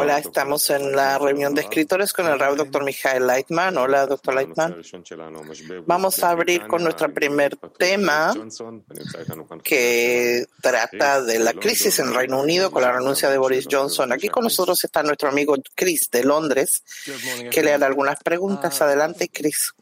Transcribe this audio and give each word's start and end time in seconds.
Hola, 0.00 0.18
estamos 0.18 0.70
en 0.70 0.94
la 0.94 1.18
reunión 1.18 1.54
de 1.54 1.62
escritores 1.62 2.12
con 2.12 2.26
el 2.26 2.38
Rab 2.38 2.56
Dr. 2.56 2.84
Michael 2.84 3.26
Leitman. 3.26 3.76
Hola, 3.76 4.06
Dr. 4.06 4.34
Leitman. 4.34 4.76
Vamos 5.86 6.22
a 6.22 6.30
abrir 6.30 6.66
con 6.66 6.84
nuestro 6.84 7.12
primer 7.12 7.56
tema 7.76 8.32
que 9.62 10.46
trata 10.60 11.22
de 11.22 11.38
la 11.40 11.52
crisis 11.54 11.98
en 11.98 12.14
Reino 12.14 12.40
Unido 12.40 12.70
con 12.70 12.82
la 12.82 12.92
renuncia 12.92 13.28
de 13.30 13.38
Boris 13.38 13.66
Johnson. 13.70 14.12
Aquí 14.12 14.28
con 14.28 14.44
nosotros 14.44 14.84
está 14.84 15.02
nuestro 15.02 15.28
amigo 15.28 15.56
Chris 15.74 16.08
de 16.10 16.22
Londres, 16.22 16.84
que 17.50 17.62
le 17.62 17.72
hará 17.72 17.86
algunas 17.86 18.22
preguntas. 18.22 18.80
Adelante, 18.80 19.28
Chris. 19.28 19.72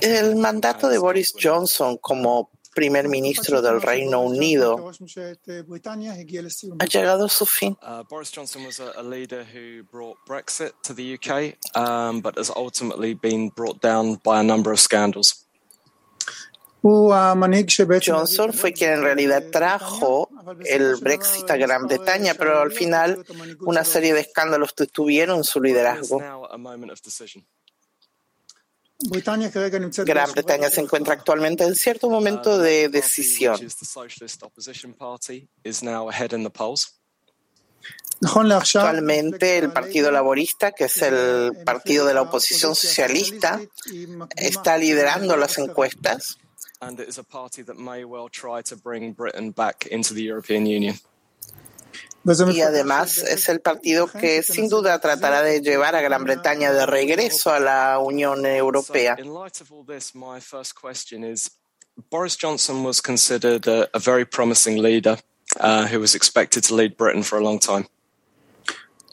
El 0.00 0.36
mandato 0.36 0.88
de 0.88 0.96
Boris 0.96 1.34
Johnson 1.40 1.98
como 1.98 2.50
primer 2.74 3.08
ministro 3.08 3.60
del 3.62 3.80
Reino 3.80 4.20
Unido 4.20 4.90
ha 6.78 6.86
llegado 6.86 7.24
a 7.24 7.28
su 7.28 7.46
fin. 7.46 7.76
Uh, 7.82 8.02
Boris 8.08 8.30
Johnson 8.30 8.64
was 8.64 8.80
a, 8.80 9.02
leader 9.02 9.44
who 9.44 9.82
brought 9.90 10.16
Brexit 10.26 10.72
to 10.82 10.94
the 10.94 11.14
UK, 11.14 11.56
um, 11.74 12.20
but 12.20 12.36
has 12.36 12.50
ultimately 12.54 13.14
been 13.14 13.50
brought 13.50 13.80
down 13.80 14.16
by 14.22 14.40
a 14.40 14.42
number 14.42 14.72
of 14.72 14.78
scandals. 14.78 15.46
Johnson 18.00 18.52
fue 18.54 18.72
quien 18.72 18.92
en 18.92 19.02
realidad 19.02 19.44
trajo 19.50 20.30
el 20.64 20.96
Brexit 20.96 21.50
a 21.50 21.56
Gran 21.56 21.86
Bretaña, 21.86 22.34
pero 22.34 22.60
al 22.60 22.72
final 22.72 23.22
una 23.60 23.84
serie 23.84 24.14
de 24.14 24.20
escándalos 24.20 24.74
detuvieron 24.74 25.44
su 25.44 25.60
liderazgo. 25.60 26.22
Gran 30.04 30.32
Bretaña 30.32 30.68
se 30.68 30.80
encuentra 30.80 31.14
actualmente 31.14 31.64
en 31.64 31.74
cierto 31.74 32.10
momento 32.10 32.58
de 32.58 32.88
decisión. 32.88 33.58
Actualmente 38.22 39.58
el 39.58 39.72
Partido 39.72 40.10
Laborista, 40.10 40.72
que 40.72 40.84
es 40.84 41.00
el 41.00 41.52
partido 41.64 42.04
de 42.04 42.14
la 42.14 42.22
oposición 42.22 42.74
socialista, 42.74 43.60
está 44.36 44.76
liderando 44.76 45.36
las 45.36 45.56
encuestas. 45.56 46.36
Y 52.24 52.60
además 52.60 53.18
es 53.18 53.48
el 53.48 53.60
partido 53.60 54.06
que 54.06 54.42
sin 54.42 54.68
duda 54.68 54.98
tratará 55.00 55.42
de 55.42 55.60
llevar 55.60 55.96
a 55.96 56.02
Gran 56.02 56.24
Bretaña 56.24 56.72
de 56.72 56.84
regreso 56.84 57.50
a 57.50 57.60
la 57.60 57.98
Unión 57.98 58.44
Europea. 58.44 59.16
Boris 62.08 62.36
Johnson 62.36 62.82
was 62.82 63.00
considered 63.00 63.66
a, 63.66 63.88
a 63.92 63.98
very 63.98 64.24
promising 64.24 64.80
leader 64.80 65.18
uh, 65.58 65.86
who 65.86 66.00
was 66.00 66.14
expected 66.14 66.62
to 66.64 66.74
lead 66.74 66.96
Britain 66.96 67.22
for 67.22 67.38
a 67.38 67.42
long 67.42 67.58
time. 67.58 67.86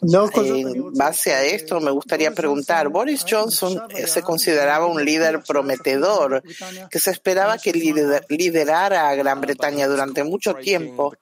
En 0.00 0.92
base 0.94 1.32
a 1.32 1.44
esto, 1.44 1.80
me 1.80 1.90
gustaría 1.90 2.32
preguntar, 2.32 2.88
Boris 2.88 3.24
Johnson 3.28 3.82
eh, 3.90 4.06
se 4.06 4.22
consideraba 4.22 4.86
un 4.86 5.04
líder 5.04 5.42
prometedor 5.42 6.42
que 6.88 7.00
se 7.00 7.10
esperaba 7.10 7.58
que 7.58 7.72
liderara 7.72 9.08
a 9.08 9.14
Gran 9.14 9.40
Bretaña 9.40 9.88
durante 9.88 10.22
mucho 10.22 10.54
tiempo. 10.54 11.12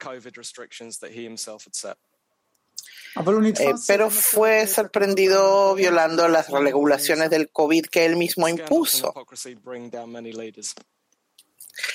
Eh, 3.15 3.73
pero 3.87 4.11
fue 4.11 4.67
sorprendido 4.67 5.73
violando 5.73 6.27
las 6.27 6.49
regulaciones 6.49 7.31
del 7.31 7.49
COVID 7.49 7.85
que 7.87 8.05
él 8.05 8.15
mismo 8.15 8.47
impuso. 8.47 9.11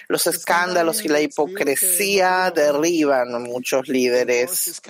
Los 0.08 0.28
escándalos 0.28 1.04
y 1.06 1.08
la 1.08 1.22
hipocresía 1.22 2.52
derriban 2.52 3.36
a 3.36 3.40
muchos 3.40 3.88
líderes. 3.88 4.82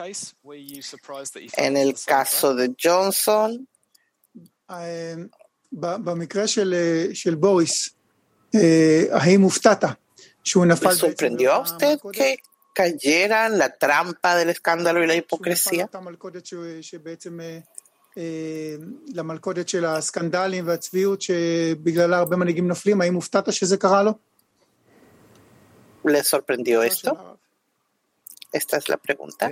En 1.57 1.77
el 1.77 1.95
caso 2.05 2.55
de 2.55 2.75
Johnson, 2.81 3.67
¿Le 4.69 5.29
sorprendió 10.95 11.53
a 11.53 11.59
usted 11.59 11.99
que 12.11 12.37
cayera 12.73 13.47
en 13.47 13.57
la 13.57 13.69
trampa 13.77 14.35
del 14.35 14.49
escándalo 14.49 15.03
y 15.03 15.07
la 15.07 15.15
hipocresía? 15.15 15.89
למלכודת 19.13 19.69
של 19.69 19.85
הסקנדלים 19.85 20.67
והצביעות 20.67 21.21
שבגללה 21.21 22.17
הרבה 22.17 22.35
מנהיגים 22.35 22.67
נופלים, 22.67 23.01
האם 23.01 23.13
הופתעת 23.13 23.53
שזה 23.53 23.77
קרה 23.77 24.03
לו? 24.03 24.13
¿Le 26.04 26.22
sorprendió 26.24 26.82
esto? 26.82 27.38
Esta 28.52 28.76
es 28.76 28.88
la 28.88 28.96
pregunta. 28.96 29.50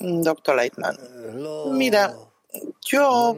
Doctor 0.00 0.56
Leitman, 0.56 0.96
mira, 1.72 2.14
yo 2.82 3.34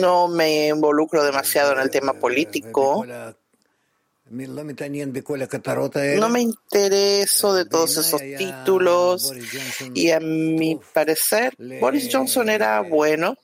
no 0.00 0.28
me 0.28 0.68
involucro 0.68 1.24
demasiado 1.24 1.72
en 1.72 1.80
el 1.80 1.90
tema 1.90 2.12
político. 2.12 3.04
No 6.18 6.28
me 6.28 6.40
intereso 6.40 7.54
de 7.54 7.64
todos 7.64 7.96
esos 7.96 8.20
títulos 8.20 9.32
y 9.94 10.10
a 10.10 10.20
mi 10.20 10.78
parecer 10.92 11.54
Boris 11.80 12.08
Johnson 12.12 12.48
era 12.50 12.80
bueno 12.80 13.36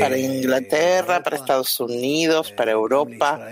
para 0.00 0.18
Inglaterra, 0.18 1.22
para 1.22 1.36
Estados 1.36 1.78
Unidos, 1.80 2.52
para 2.52 2.72
Europa, 2.72 3.48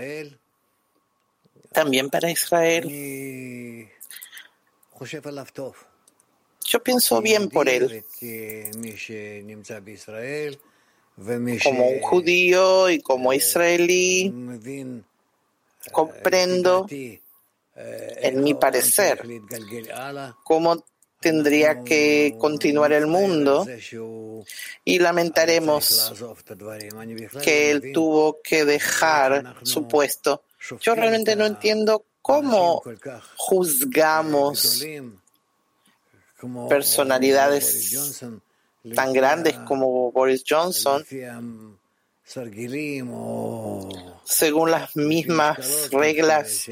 también 1.71 2.09
para 2.09 2.31
Israel. 2.31 3.89
Yo 6.65 6.83
pienso 6.83 7.21
bien 7.21 7.49
por 7.49 7.69
él. 7.69 8.03
Como 11.63 11.87
un 11.87 12.01
judío 12.01 12.89
y 12.89 12.99
como 13.01 13.33
israelí, 13.33 14.33
comprendo, 15.91 16.87
en 17.75 18.43
mi 18.43 18.53
parecer, 18.55 19.21
cómo 20.43 20.83
tendría 21.25 21.83
que 21.83 22.35
continuar 22.37 22.93
el 22.93 23.07
mundo 23.07 23.65
y 24.83 24.99
lamentaremos 24.99 26.13
que 27.41 27.71
él 27.71 27.91
tuvo 27.91 28.41
que 28.43 28.63
dejar 28.63 29.55
su 29.63 29.87
puesto. 29.87 30.43
Yo 30.79 30.93
realmente 30.93 31.35
no 31.35 31.47
entiendo 31.47 32.05
cómo 32.21 32.83
juzgamos 33.37 34.85
personalidades 36.69 38.21
tan 38.93 39.11
grandes 39.11 39.57
como 39.65 40.11
Boris 40.11 40.43
Johnson 40.47 41.03
según 44.25 44.69
las 44.69 44.95
mismas 44.95 45.89
reglas 45.89 46.69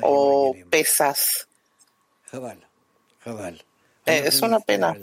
o 0.00 0.54
pesas. 0.70 1.48
Eh, 4.10 4.22
es 4.26 4.42
una 4.42 4.60
pena. 4.60 4.96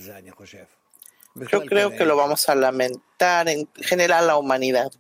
Yo 1.51 1.61
creo 1.65 1.91
que 1.91 2.05
lo 2.05 2.15
vamos 2.15 2.49
a 2.49 2.55
lamentar 2.55 3.47
en 3.47 3.67
general 3.75 4.27
la 4.27 4.37
humanidad. 4.37 4.91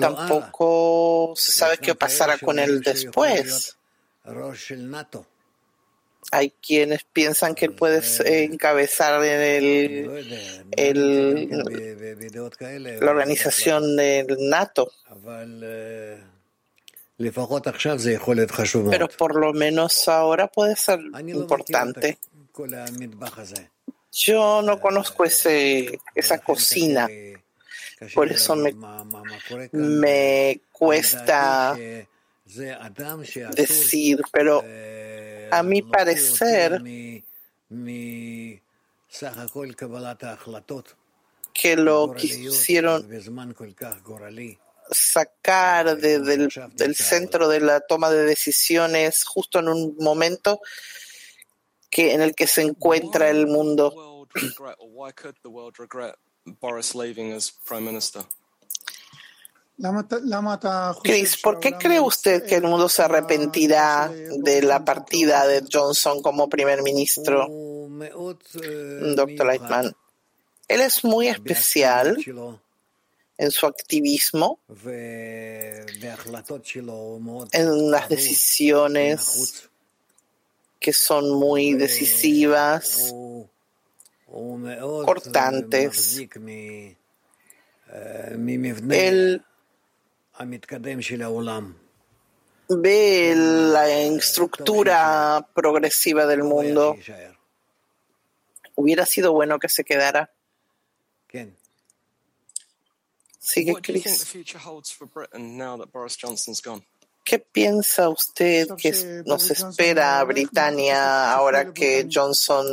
Tampoco 0.00 1.32
se 1.36 1.52
sabe 1.52 1.78
qué 1.78 1.94
pasará 1.94 2.38
con 2.38 2.58
él 2.58 2.80
después. 2.82 3.76
Hay 6.30 6.50
quienes 6.50 7.04
piensan 7.04 7.54
que 7.54 7.66
él 7.66 7.74
puede 7.74 8.02
encabezar 8.44 9.24
el, 9.24 10.10
el, 10.76 11.48
la 13.00 13.10
organización 13.10 13.96
del 13.96 14.36
NATO. 14.40 14.92
Pero 18.90 19.08
por 19.08 19.34
lo 19.34 19.52
menos 19.52 20.06
ahora 20.06 20.46
puede 20.46 20.76
ser 20.76 21.00
importante. 21.26 22.18
Yo 24.12 24.62
no 24.62 24.80
conozco 24.80 25.24
ese, 25.24 25.98
esa 26.14 26.38
cocina, 26.38 27.08
por 28.14 28.30
eso 28.30 28.56
me, 28.56 28.74
me 29.72 30.60
cuesta 30.72 31.76
decir, 33.54 34.20
pero 34.32 34.64
a 35.50 35.62
mi 35.62 35.82
parecer 35.82 36.82
que 41.52 41.76
lo 41.76 42.14
que 42.14 42.26
hicieron 42.26 43.08
sacar 44.90 45.96
del, 45.96 46.48
del 46.74 46.94
centro 46.94 47.48
de 47.48 47.60
la 47.60 47.80
toma 47.80 48.10
de 48.10 48.24
decisiones 48.24 49.24
justo 49.24 49.58
en 49.58 49.68
un 49.68 49.96
momento 49.98 50.60
que 51.90 52.14
en 52.14 52.20
el 52.20 52.34
que 52.34 52.46
se 52.46 52.62
encuentra 52.62 53.30
el 53.30 53.46
mundo. 53.46 54.26
Chris, 61.04 61.40
¿por 61.40 61.60
qué 61.60 61.72
cree 61.72 62.00
usted 62.00 62.44
que 62.44 62.56
el 62.56 62.64
mundo 62.64 62.88
se 62.88 63.02
arrepentirá 63.02 64.10
de 64.10 64.62
la 64.62 64.84
partida 64.84 65.46
de 65.46 65.64
Johnson 65.72 66.20
como 66.20 66.48
primer 66.48 66.82
ministro? 66.82 67.46
Dr. 67.48 69.46
Lightman. 69.46 69.94
Él 70.66 70.80
es 70.80 71.04
muy 71.04 71.28
especial 71.28 72.18
en 73.38 73.50
su 73.52 73.66
activismo, 73.66 74.58
en 77.52 77.90
las 77.90 78.08
decisiones 78.08 79.68
que 80.80 80.92
son 80.92 81.30
muy 81.30 81.74
decisivas, 81.74 83.14
cortantes. 85.04 86.18
Él 88.90 89.44
ve 92.68 93.34
la 93.36 93.88
estructura 93.88 95.48
progresiva 95.54 96.26
del 96.26 96.42
mundo. 96.42 96.96
Hubiera 98.74 99.06
sido 99.06 99.32
bueno 99.32 99.58
que 99.58 99.68
se 99.68 99.84
quedara. 99.84 100.30
Sigue 103.48 103.74
Chris. 103.80 104.36
¿Qué 107.24 107.38
piensa 107.38 108.08
usted 108.10 108.68
que 108.76 109.22
nos 109.24 109.50
espera 109.50 110.20
a 110.20 110.24
Britania 110.24 111.32
ahora 111.32 111.72
que 111.72 112.06
Johnson 112.12 112.66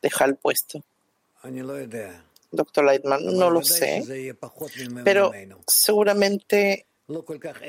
deja 0.00 0.24
el 0.24 0.36
puesto? 0.36 0.82
Doctor 2.50 2.84
Lightman, 2.84 3.24
no 3.36 3.48
lo 3.48 3.62
sé, 3.62 4.04
pero 5.04 5.32
seguramente 5.68 6.86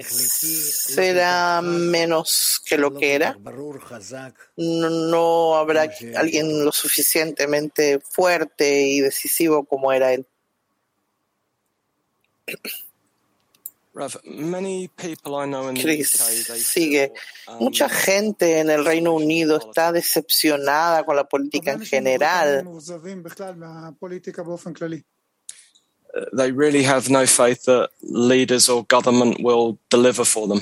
será 0.04 1.62
menos 1.62 2.62
que 2.66 2.78
lo 2.78 2.94
que 2.96 3.14
era. 3.14 3.38
No, 4.58 4.90
no 4.90 5.56
habrá 5.56 5.90
alguien 6.16 6.66
lo 6.66 6.72
suficientemente 6.72 8.00
fuerte 8.00 8.82
y 8.82 9.02
decisivo 9.02 9.66
como 9.66 9.92
era 9.94 10.14
él. 10.14 10.28
Chris 15.76 16.10
sigue. 16.10 17.14
Mucha 17.60 17.88
gente 17.88 18.60
en 18.60 18.72
el 18.72 18.84
Reino 18.84 19.14
Unido 19.14 19.58
está 19.58 19.92
decepcionada 19.92 21.06
con 21.06 21.16
la 21.16 21.26
política 21.26 21.74
en 21.74 21.86
general. 21.86 22.66
They 26.36 26.52
really 26.52 26.84
have 26.84 27.10
no 27.10 27.26
faith 27.26 27.64
that 27.66 27.90
leaders 28.02 28.70
or 28.70 28.86
government 28.88 29.38
will 29.42 29.78
deliver 29.90 30.26
for 30.26 30.48
them. 30.48 30.62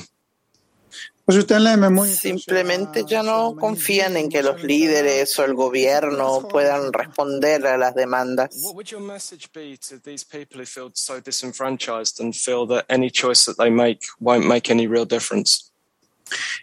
Simplemente 1.28 3.04
ya 3.06 3.22
no 3.22 3.54
confían 3.56 4.16
en 4.16 4.28
que 4.28 4.42
los 4.42 4.62
líderes 4.62 5.38
o 5.38 5.44
el 5.44 5.54
gobierno 5.54 6.48
puedan 6.48 6.92
responder 6.92 7.64
a 7.66 7.76
las 7.76 7.94
demandas. 7.94 8.50
What 8.60 8.74
would 8.74 8.90
your 8.90 9.00
message 9.00 9.48
be 9.52 9.76
to 9.88 9.98
these 10.02 10.24
people 10.24 10.60
who 10.60 10.66
feel 10.66 10.90
so 10.94 11.20
disenfranchised 11.20 12.20
and 12.20 12.34
feel 12.34 12.66
that 12.68 12.86
any 12.88 13.08
choice 13.10 13.44
that 13.44 13.56
they 13.56 13.70
make 13.70 14.00
won't 14.20 14.46
make 14.46 14.70
any 14.70 14.86
real 14.88 15.06
difference? 15.06 15.72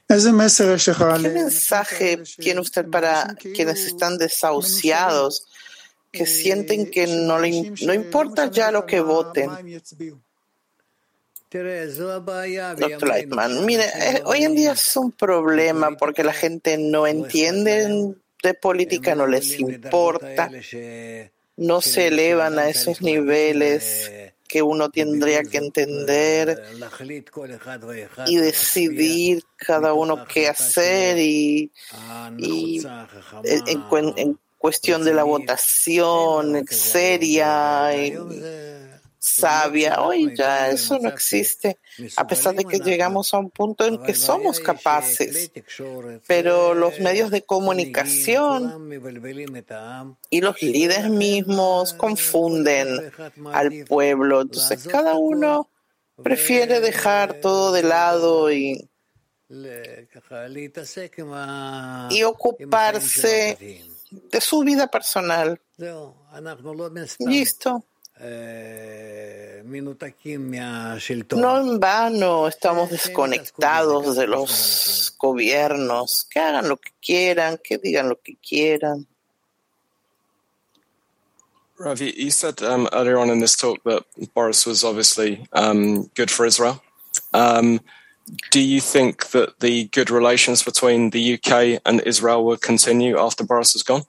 ¿Qué 0.07 1.29
mensaje 1.29 2.23
tiene 2.37 2.59
usted 2.59 2.89
para 2.89 3.35
quienes 3.35 3.85
están 3.85 4.17
desahuciados, 4.17 5.47
que 6.11 6.25
sienten 6.25 6.89
que 6.89 7.05
no, 7.05 7.39
le, 7.39 7.73
no 7.81 7.93
importa 7.93 8.49
ya 8.49 8.71
lo 8.71 8.85
que 8.85 8.99
voten? 9.01 9.49
Doctor 12.75 13.09
Lightman, 13.09 13.65
mire, 13.65 13.85
eh, 13.85 14.21
hoy 14.25 14.43
en 14.43 14.55
día 14.55 14.73
es 14.73 14.95
un 14.95 15.11
problema 15.11 15.97
porque 15.97 16.23
la 16.23 16.33
gente 16.33 16.77
no 16.77 17.07
entiende 17.07 18.15
de 18.43 18.53
política, 18.53 19.15
no 19.15 19.25
les 19.25 19.59
importa, 19.59 20.51
no 21.57 21.81
se 21.81 22.07
elevan 22.07 22.59
a 22.59 22.69
esos 22.69 23.01
niveles 23.01 24.11
que 24.47 24.61
uno 24.61 24.89
tendría 24.89 25.43
que 25.43 25.57
entender 25.57 26.63
y 28.25 28.37
decidir 28.37 29.43
cada 29.55 29.93
uno 29.93 30.25
qué 30.25 30.47
hacer 30.47 31.17
y, 31.19 31.71
y 32.37 32.81
en, 33.43 34.13
en, 34.17 34.39
cuestión 34.57 35.03
de 35.03 35.13
la 35.13 35.23
votación 35.23 36.65
seria. 36.67 37.95
Y, 37.95 38.13
sabia. 39.19 40.01
Hoy 40.01 40.33
ya 40.35 40.69
eso 40.69 40.97
no 40.97 41.09
existe, 41.09 41.77
a 42.15 42.25
pesar 42.25 42.55
de 42.55 42.63
que 42.63 42.79
llegamos 42.79 43.33
a 43.33 43.39
un 43.39 43.51
punto 43.51 43.85
en 43.85 44.01
que 44.01 44.13
somos 44.13 44.59
capaces. 44.59 45.51
Pero 46.25 46.73
los 46.73 46.99
medios 46.99 47.29
de 47.29 47.43
comunicación 47.43 48.89
y 50.29 50.41
los 50.41 50.61
líderes 50.61 51.09
mismos 51.09 51.93
confunden 51.93 53.11
al 53.51 53.85
pueblo. 53.85 54.41
Entonces 54.41 54.87
cada 54.87 55.15
uno 55.15 55.69
prefiere 56.23 56.79
dejar 56.79 57.35
todo 57.35 57.71
de 57.73 57.83
lado 57.83 58.51
y, 58.51 58.89
y 62.09 62.23
ocuparse 62.23 63.83
de 64.11 64.41
su 64.41 64.61
vida 64.61 64.87
personal. 64.87 65.59
Listo. 67.19 67.83
No 71.37 71.57
en 71.57 71.79
vano 71.79 72.47
estamos 72.47 72.89
desconectados 72.89 74.15
de 74.17 74.27
los 74.27 75.15
gobiernos. 75.17 76.27
Que 76.29 76.39
hagan 76.39 76.67
lo 76.67 76.77
que 76.77 76.91
quieran, 77.01 77.59
que 77.63 77.77
digan 77.77 78.09
lo 78.09 78.19
que 78.21 78.35
quieran. 78.35 79.07
Ravi, 81.77 82.13
you 82.17 82.29
said 82.29 82.61
um, 82.61 82.89
earlier 82.91 83.17
on 83.17 83.29
in 83.29 83.39
this 83.39 83.55
talk 83.55 83.81
that 83.85 84.03
Boris 84.33 84.65
was 84.65 84.83
obviously 84.83 85.47
um, 85.53 86.09
good 86.13 86.29
for 86.29 86.45
Israel. 86.45 86.83
Um, 87.33 87.79
do 88.51 88.59
you 88.59 88.81
think 88.81 89.27
that 89.27 89.61
the 89.61 89.85
good 89.85 90.09
relations 90.09 90.61
between 90.61 91.11
the 91.11 91.35
UK 91.35 91.81
and 91.85 92.01
Israel 92.01 92.43
will 92.43 92.57
continue 92.57 93.17
after 93.17 93.45
Boris 93.45 93.75
is 93.75 93.83
gone? 93.83 94.03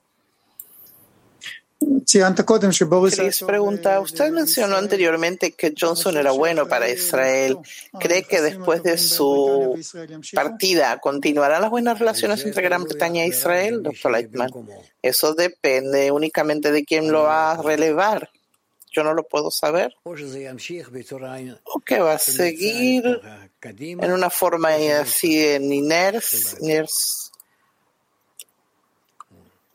Chris 2.05 3.43
pregunta, 3.45 3.99
usted 3.99 4.31
mencionó 4.31 4.75
anteriormente 4.75 5.51
que 5.53 5.73
Johnson 5.77 6.17
era 6.17 6.31
bueno 6.31 6.67
para 6.67 6.89
Israel. 6.89 7.57
¿Cree 7.99 8.23
que 8.23 8.41
después 8.41 8.83
de 8.83 8.97
su 8.97 9.79
partida 10.33 10.99
continuarán 10.99 11.61
las 11.61 11.71
buenas 11.71 11.99
relaciones 11.99 12.43
entre 12.45 12.63
Gran 12.63 12.83
Bretaña 12.83 13.23
e 13.23 13.27
Israel, 13.27 13.81
doctor 13.83 14.11
Lightman? 14.11 14.51
Eso 15.01 15.33
depende 15.33 16.11
únicamente 16.11 16.71
de 16.71 16.83
quién 16.83 17.11
lo 17.11 17.23
va 17.23 17.51
a 17.51 17.61
relevar. 17.61 18.29
Yo 18.91 19.03
no 19.05 19.13
lo 19.13 19.23
puedo 19.23 19.49
saber. 19.51 19.95
¿O 20.03 20.13
que 21.79 21.99
va 21.99 22.13
a 22.13 22.19
seguir 22.19 23.21
en 23.61 24.11
una 24.11 24.29
forma 24.29 24.69
así 24.99 25.45
en 25.45 25.71
iners, 25.71 26.57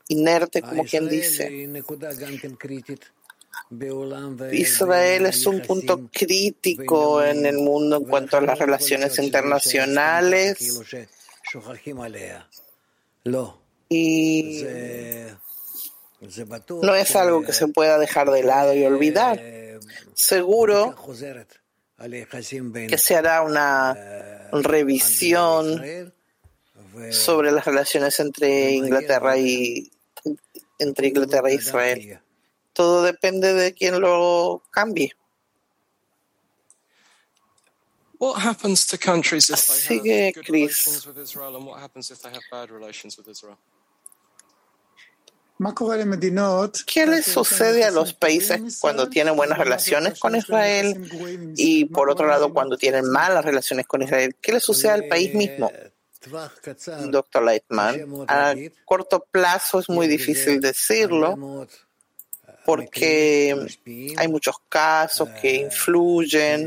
inerte, 0.07 0.61
como 0.61 0.83
quien 0.83 1.09
dice. 1.09 1.69
Israel 4.51 5.25
es 5.25 5.45
un 5.45 5.61
punto 5.61 6.09
crítico 6.11 7.23
en 7.23 7.45
el 7.45 7.57
mundo 7.57 7.97
en 7.97 8.05
cuanto 8.05 8.37
a 8.37 8.41
las 8.41 8.59
relaciones 8.59 9.17
internacionales 9.19 10.57
y 13.89 14.63
no 16.81 16.95
es 16.95 17.15
algo 17.15 17.43
que 17.43 17.53
se 17.53 17.67
pueda 17.67 17.97
dejar 17.99 18.31
de 18.31 18.43
lado 18.43 18.73
y 18.73 18.85
olvidar. 18.85 19.41
Seguro 20.13 20.95
que 22.89 22.97
se 22.97 23.15
hará 23.15 23.41
una 23.41 24.49
revisión 24.51 26.13
sobre 27.11 27.51
las 27.51 27.65
relaciones 27.65 28.19
entre 28.19 28.71
Inglaterra 28.71 29.37
y 29.37 29.91
entre 30.79 31.07
Inglaterra 31.07 31.49
e 31.49 31.55
Israel. 31.55 32.21
Todo 32.73 33.03
depende 33.03 33.53
de 33.53 33.73
quién 33.73 33.99
lo 33.99 34.63
cambie. 34.71 35.11
What 38.19 38.39
happens 38.41 38.87
to 38.87 38.97
countries 38.97 39.49
if 39.49 39.67
they 39.67 39.99
Sigue 39.99 40.25
have 40.25 40.33
good 40.35 40.45
Chris. 40.45 40.87
relations 40.87 41.05
with 41.05 41.17
Israel, 41.19 41.55
and 41.55 41.65
what 41.65 41.79
happens 41.79 42.09
if 42.09 42.21
they 42.21 42.31
have 42.31 42.41
bad 42.51 42.71
relations 42.71 43.17
with 43.17 43.27
Israel? 43.27 43.57
¿Qué 46.85 47.05
les 47.07 47.25
sucede 47.25 47.83
a 47.83 47.89
los 47.89 48.13
países 48.13 48.77
cuando 48.79 49.09
tienen 49.09 49.35
buenas 49.35 49.57
relaciones 49.57 50.19
con 50.19 50.35
Israel 50.35 51.09
y 51.55 51.85
por 51.85 52.11
otro 52.11 52.27
lado 52.27 52.53
cuando 52.53 52.77
tienen 52.77 53.09
malas 53.09 53.43
relaciones 53.43 53.87
con 53.87 54.03
Israel? 54.03 54.35
¿Qué 54.39 54.51
le 54.51 54.59
sucede 54.59 54.91
al 54.91 55.07
país 55.07 55.33
mismo? 55.33 55.71
Doctor 57.09 57.43
Lightman, 57.43 58.25
a 58.27 58.53
corto 58.85 59.25
plazo 59.31 59.79
es 59.79 59.89
muy 59.89 60.07
difícil 60.07 60.59
decirlo 60.59 61.67
porque 62.65 63.55
hay 64.17 64.27
muchos 64.27 64.55
casos 64.69 65.29
que 65.41 65.55
influyen 65.55 66.65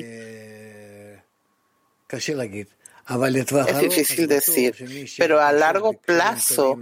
Es 3.69 3.81
difícil 3.81 4.29
decir, 4.29 4.75
pero 5.19 5.41
a 5.41 5.53
largo 5.53 5.93
plazo, 5.93 6.79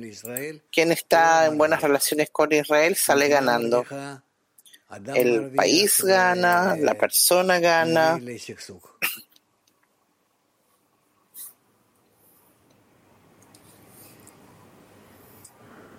quien 0.71 0.93
está 0.93 1.47
en 1.47 1.57
buenas 1.57 1.81
relaciones 1.81 2.31
con 2.31 2.53
Israel 2.53 2.97
sale 2.97 3.29
ganando. 3.29 3.85
El 5.15 5.51
país 5.53 6.01
gana, 6.03 6.77
la 6.77 6.95
persona 6.95 7.59
gana. 7.61 8.21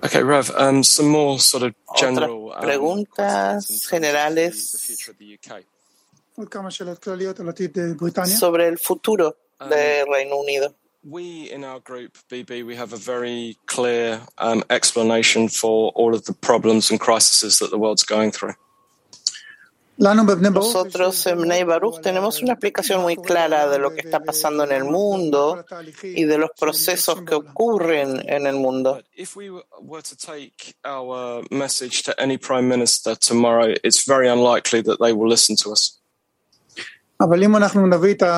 Okay, 0.02 0.24
Rav, 0.24 0.50
um, 0.56 0.82
some 0.84 1.10
more 1.10 1.40
sort 1.40 1.64
of 1.64 1.76
general 1.98 2.54
um, 2.54 2.62
preguntas 2.62 3.90
generales 3.90 4.72
sobre 8.26 8.68
el 8.68 8.78
futuro 8.78 9.36
del 9.60 10.08
um, 10.08 10.14
Reino 10.14 10.38
Unido. 10.38 10.74
We 11.04 11.50
in 11.52 11.64
our 11.64 11.80
group, 11.80 12.18
BB, 12.30 12.66
we 12.66 12.76
have 12.76 12.94
a 12.94 12.98
very 12.98 13.58
clear 13.66 14.22
um, 14.38 14.64
explanation 14.70 15.50
for 15.50 15.92
all 15.96 16.14
of 16.14 16.26
the 16.26 16.34
problems 16.34 16.92
and 16.92 17.00
crises 17.00 17.60
that 17.60 17.72
the 17.72 17.78
world's 17.78 18.04
going 18.04 18.32
through. 18.32 18.56
Nosotros 20.00 21.26
en 21.28 21.42
Bnei 21.42 21.64
Baruch 21.66 22.00
tenemos 22.02 22.42
una 22.42 22.54
explicación 22.54 23.02
muy 23.02 23.18
clara 23.18 23.68
de 23.68 23.80
lo 23.80 23.94
que 23.94 24.00
está 24.00 24.22
pasando 24.22 24.64
en 24.64 24.72
el 24.72 24.86
mundo 24.86 25.66
y 26.02 26.24
de 26.24 26.38
los 26.38 26.52
procesos 26.58 27.22
que 27.24 27.36
ocurren 27.36 28.24
en 28.30 28.48
el 28.48 28.56
mundo. 28.56 29.04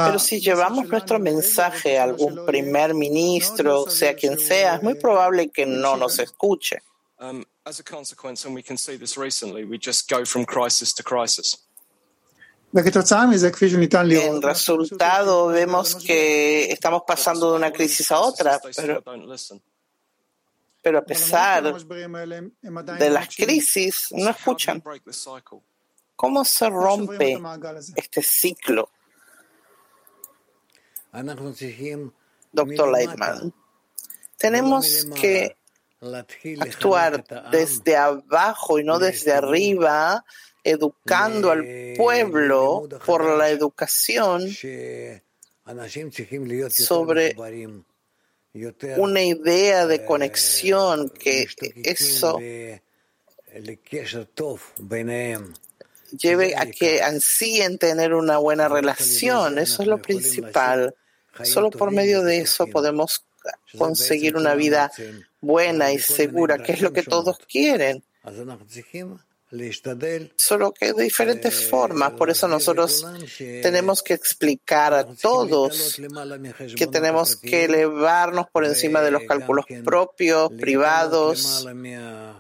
Pero 0.08 0.18
si 0.18 0.42
llevamos 0.42 0.88
nuestro 0.88 1.20
mensaje 1.20 2.00
a 2.00 2.04
algún 2.04 2.44
primer 2.48 2.96
ministro, 2.96 3.88
sea 3.88 4.16
quien 4.16 4.40
sea, 4.40 4.78
es 4.78 4.84
muy 4.84 4.96
probable 4.96 5.50
que 5.50 5.68
no 5.68 5.96
nos 5.96 6.18
escuche. 6.18 6.80
Um, 7.20 7.44
as 7.66 7.80
a 7.80 7.84
consequence, 7.84 8.46
and 8.46 8.56
we 8.56 8.64
can 8.64 8.78
see 8.78 8.96
this 8.96 9.18
recently, 9.18 9.66
we 9.66 9.78
just 9.78 10.10
go 10.10 10.26
from 10.26 10.46
crisis 10.46 10.94
to 10.94 11.04
crisis. 11.04 11.58
En 12.74 14.42
resultado 14.42 15.48
vemos 15.48 15.96
que 15.96 16.72
estamos 16.72 17.02
pasando 17.06 17.52
de 17.52 17.58
una 17.58 17.72
crisis 17.72 18.10
a 18.12 18.20
otra, 18.22 18.62
pero, 18.78 19.04
pero 20.82 21.00
a 21.00 21.02
pesar 21.02 21.76
de 22.98 23.10
las 23.10 23.36
crisis 23.36 24.08
no 24.12 24.30
escuchan. 24.30 24.82
¿Cómo 26.16 26.46
se 26.46 26.70
rompe 26.70 27.38
este 27.98 28.22
ciclo? 28.22 28.90
Doctor 32.54 32.92
Leitman, 32.92 33.54
tenemos 34.38 35.08
que 35.14 35.58
actuar 36.60 37.24
desde 37.52 37.96
abajo 37.96 38.80
y 38.80 38.84
no 38.84 39.00
desde 39.00 39.34
arriba, 39.34 40.26
educando 40.64 41.52
al 41.52 41.94
pueblo 41.98 42.88
por 43.06 43.38
la 43.38 43.50
educación 43.50 44.50
sobre 46.70 47.36
una 48.98 49.24
idea 49.24 49.86
de 49.88 50.06
conexión 50.06 51.10
que 51.10 51.48
eso 51.84 52.40
lleve 56.18 56.56
a 56.56 56.66
que 56.66 57.02
ansíen 57.02 57.78
tener 57.78 58.14
una 58.14 58.38
buena 58.38 58.68
relación. 58.68 59.60
Eso 59.60 59.82
es 59.82 59.88
lo 59.88 60.02
principal. 60.02 60.96
Solo 61.44 61.70
por 61.72 61.92
medio 61.92 62.24
de 62.24 62.40
eso 62.40 62.68
podemos 62.68 63.24
conseguir 63.78 64.36
una 64.36 64.56
vida 64.56 64.92
buena 65.40 65.92
y 65.92 66.00
segura, 66.00 66.58
que 66.60 66.74
es 66.74 66.82
lo 66.82 66.94
que 66.94 67.04
todos 67.04 67.38
quieren. 67.48 68.04
Solo 70.38 70.72
que 70.72 70.94
de 70.94 71.04
diferentes 71.04 71.68
formas. 71.68 72.14
Por 72.14 72.30
eso 72.30 72.48
nosotros 72.48 73.06
tenemos 73.38 74.02
que 74.02 74.14
explicar 74.14 74.94
a 74.94 75.04
todos 75.04 76.00
que 76.78 76.88
tenemos 76.88 77.36
que 77.36 77.66
elevarnos 77.66 78.46
por 78.50 78.64
encima 78.66 79.02
de 79.02 79.12
los 79.12 79.24
cálculos 79.24 79.66
propios, 79.84 80.52
privados, 80.54 81.68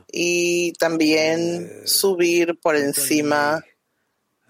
y 0.10 0.72
también 0.74 1.81
subir 1.86 2.58
por 2.62 2.77
encima 2.77 3.62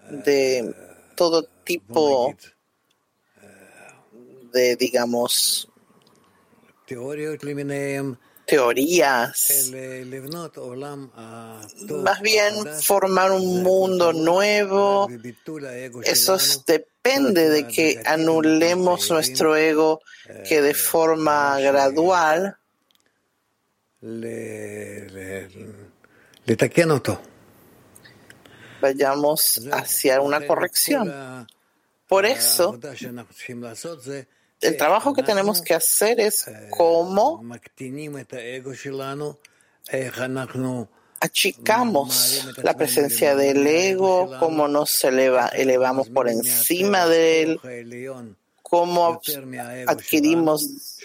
de 0.08 0.72
todo 1.16 1.42
tipo 1.64 2.36
de, 4.52 4.76
digamos, 4.76 5.68
teorías, 8.46 9.70
más 11.88 12.20
bien 12.20 12.54
formar 12.82 13.32
un 13.32 13.62
mundo 13.62 14.12
nuevo. 14.12 15.08
Eso 16.04 16.36
depende 16.66 17.48
de 17.48 17.68
que 17.68 18.02
anulemos 18.04 19.10
nuestro 19.10 19.56
ego 19.56 20.00
que 20.48 20.60
de 20.60 20.74
forma 20.74 21.58
gradual 21.60 22.56
vayamos 28.80 29.60
hacia 29.70 30.20
una 30.20 30.44
corrección. 30.46 31.46
Por 32.08 32.26
eso, 32.26 32.78
el 34.62 34.76
trabajo 34.76 35.12
que 35.12 35.22
tenemos 35.22 35.60
que 35.60 35.74
hacer 35.74 36.20
es 36.20 36.46
cómo 36.70 37.42
achicamos 41.20 42.48
la 42.62 42.76
presencia 42.76 43.36
del 43.36 43.66
ego, 43.66 44.30
cómo 44.38 44.68
nos 44.68 45.04
eleva, 45.04 45.48
elevamos 45.48 46.08
por 46.08 46.28
encima 46.28 47.06
de 47.06 47.42
él, 47.42 48.36
cómo 48.62 49.20
adquirimos 49.86 50.98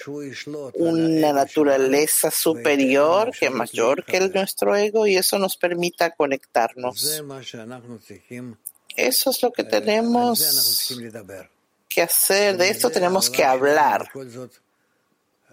una 0.76 1.34
naturaleza 1.34 2.32
superior 2.32 3.32
que 3.38 3.48
es 3.48 3.52
mayor 3.52 4.06
que 4.06 4.18
el 4.18 4.32
nuestro 4.32 4.76
ego 4.76 5.06
y 5.06 5.18
eso 5.18 5.38
nos 5.38 5.58
permita 5.58 6.12
conectarnos. 6.16 7.22
Eso 8.96 9.30
es 9.30 9.44
lo 9.44 9.52
que 9.52 9.64
tenemos 9.64 10.40
que 11.98 12.04
hacer, 12.04 12.58
de 12.58 12.70
esto 12.70 12.92
tenemos 12.92 13.28
que 13.28 13.44
hablar. 13.44 14.08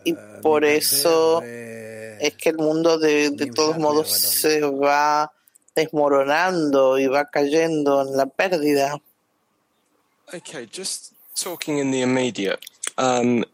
Y 0.04 0.12
por 0.42 0.62
eso 0.62 1.40
es 1.42 2.34
que 2.34 2.50
el 2.50 2.58
mundo 2.58 2.98
de, 2.98 3.30
de 3.30 3.46
todos 3.46 3.78
modos 3.78 4.10
se 4.10 4.60
va 4.60 5.32
desmoronando 5.74 6.98
y 6.98 7.06
va 7.06 7.24
cayendo 7.30 8.02
en 8.02 8.14
la 8.14 8.26
pérdida. 8.26 9.00
Okay, 10.34 10.68
just 10.70 11.14
talking 11.34 11.78
in 11.78 11.90
the 11.90 12.02
immediate. 12.02 12.60
Um, 12.98 13.44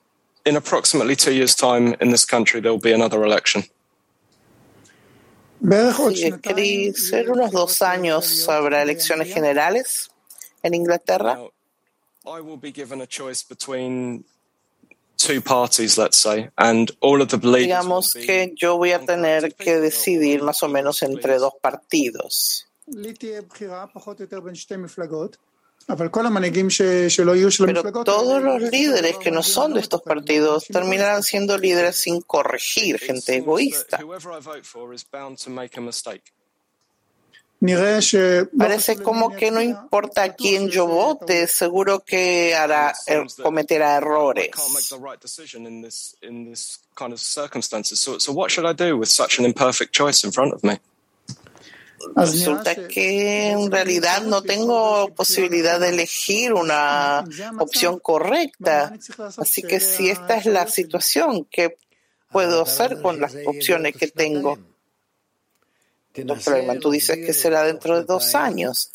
in 0.45 0.57
approximately 0.57 1.15
two 1.15 1.33
years' 1.33 1.55
time 1.55 1.95
in 2.01 2.11
this 2.11 2.25
country, 2.25 2.61
there 2.61 2.73
will 2.73 2.81
be 2.81 2.93
another 2.93 3.23
election. 3.23 3.63
Sí, 5.63 6.93
ser 6.95 7.31
unos 7.31 7.53
dos 7.53 7.83
años 7.83 8.49
habrá 8.49 8.83
elecciones 8.83 9.33
generales 9.33 10.11
en 10.65 10.75
Inglaterra. 10.75 11.39
I 12.27 12.41
will 12.41 12.59
be 12.59 12.71
given 12.71 13.01
a 13.01 13.07
choice 13.07 13.43
between 13.43 14.25
two 15.17 15.41
parties, 15.41 15.97
let's 15.97 16.19
say, 16.19 16.51
and 16.57 16.91
all 17.01 17.23
of 17.23 17.29
the 17.29 17.39
Digamos 17.39 18.15
que 18.15 18.53
yo 18.57 18.77
voy 18.77 18.93
a 18.93 19.01
tener 19.01 19.55
que 19.55 19.81
decidir 19.81 20.43
más 20.43 20.63
o 20.63 20.69
menos 20.69 21.03
entre 21.03 21.39
dos 21.39 21.55
partidos. 21.61 22.67
Pero 25.87 26.11
todos 28.05 28.43
los 28.43 28.63
líderes 28.63 29.19
que 29.19 29.31
no 29.31 29.43
son 29.43 29.75
de 29.75 29.81
estos 29.81 30.03
partidos 30.03 30.67
terminarán 30.67 31.23
siendo 31.23 31.59
líderes 31.59 31.97
sin 31.97 32.21
corregir, 32.21 32.99
gente 32.99 33.37
egoísta. 33.37 33.99
Parece 38.57 38.97
como 39.03 39.37
que 39.37 39.51
no 39.51 39.61
importa 39.61 40.35
quién 40.35 40.71
yo 40.71 40.87
vote, 40.87 41.47
seguro 41.47 42.01
que 42.01 42.55
hará, 42.55 42.95
er, 43.07 43.27
cometerá 43.43 43.97
errores. 43.97 44.49
Resulta 52.17 52.89
que 52.89 53.51
en 53.51 53.71
realidad 53.71 54.23
no 54.23 54.43
tengo 54.43 55.15
posibilidad 55.15 55.79
de 55.79 55.91
elegir 55.91 56.55
una 56.55 57.25
opción 57.59 57.99
correcta. 57.99 58.95
Así 59.37 59.63
que 59.63 59.81
si 59.81 60.09
esta 60.09 60.39
es 60.39 60.47
la 60.47 60.67
situación, 60.67 61.47
¿qué 61.51 61.77
puedo 62.33 62.63
hacer 62.63 63.03
con 63.03 63.21
las 63.21 63.35
opciones 63.45 63.97
que 63.97 64.09
tengo? 64.09 64.59
Doctor 66.15 66.79
tú 66.81 66.91
dices 66.91 67.17
que 67.17 67.33
será 67.33 67.63
dentro 67.63 67.97
de 67.97 68.05
dos 68.05 68.35
años. 68.35 68.93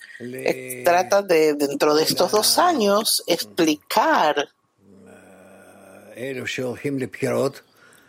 Trata 0.83 1.21
de, 1.21 1.53
dentro 1.53 1.95
de 1.95 2.03
estos 2.03 2.31
dos 2.31 2.57
años, 2.57 3.23
explicar 3.27 4.49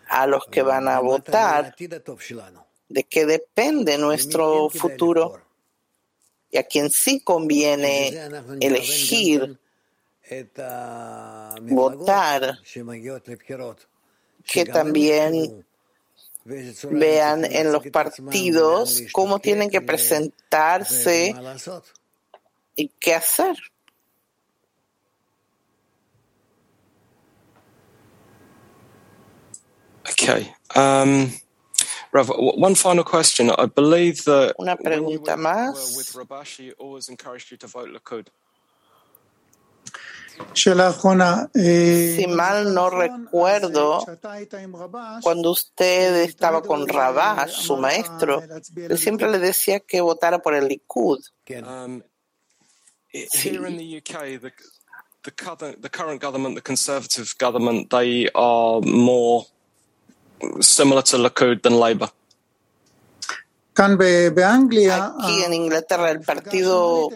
a 0.08 0.26
los 0.26 0.46
que 0.46 0.62
van 0.62 0.88
a 0.88 1.00
votar 1.00 1.74
de 2.88 3.04
qué 3.04 3.26
depende 3.26 3.98
nuestro 3.98 4.70
futuro 4.70 5.40
y 6.50 6.58
a 6.58 6.64
quien 6.64 6.90
sí 6.90 7.20
conviene 7.20 8.08
elegir 8.60 9.58
votar, 11.62 12.58
que 14.44 14.64
también 14.64 15.64
vean 16.90 17.44
en 17.44 17.72
los 17.72 17.86
partidos 17.88 19.02
cómo 19.12 19.38
tienen 19.38 19.70
que 19.70 19.80
presentarse 19.80 21.34
y 22.76 22.88
qué 23.00 23.14
hacer. 23.14 23.56
Okay. 30.12 30.52
Um, 30.74 31.32
Rav, 32.12 32.30
one 32.36 32.74
final 32.74 33.04
question. 33.04 33.50
I 33.50 33.66
believe 33.66 34.24
that 34.24 34.54
Una 34.58 34.76
pregunta 34.76 35.36
más. 35.36 35.94
Si 40.54 42.26
mal 42.28 42.74
no 42.74 42.90
recuerdo, 42.90 44.04
cuando 45.22 45.50
usted 45.50 46.22
estaba 46.22 46.62
con 46.62 46.88
Rabash, 46.88 47.50
su 47.50 47.76
maestro, 47.76 48.42
él 48.76 48.98
siempre 48.98 49.30
le 49.30 49.38
decía 49.38 49.80
que 49.80 50.00
votara 50.00 50.38
por 50.40 50.54
el 50.54 50.68
Likud. 50.68 51.20
Um, 51.48 52.02
here 53.12 53.66
in 53.66 53.76
the 53.76 53.98
UK, 53.98 54.40
the, 54.40 54.52
the, 55.22 55.30
current, 55.30 55.82
the 55.82 55.88
current 55.88 56.20
government, 56.20 56.54
the 56.54 56.62
Conservative 56.62 57.34
government, 57.38 57.90
they 57.90 58.28
are 58.34 58.80
more 58.80 59.46
similar 60.60 61.02
to 61.02 61.16
Likud 61.16 61.62
than 61.62 61.74
Labour. 61.74 62.10
Aquí 65.20 65.42
en 65.44 65.52
Inglaterra 65.52 66.10
el 66.10 66.20
Partido 66.20 67.08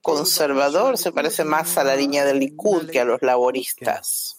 Conservador 0.00 0.96
se 0.96 1.12
parece 1.12 1.44
más 1.44 1.76
a 1.76 1.84
la 1.84 1.96
línea 1.96 2.24
del 2.24 2.38
Likud 2.38 2.88
que 2.88 3.00
a 3.00 3.04
los 3.04 3.20
laboristas. 3.20 4.36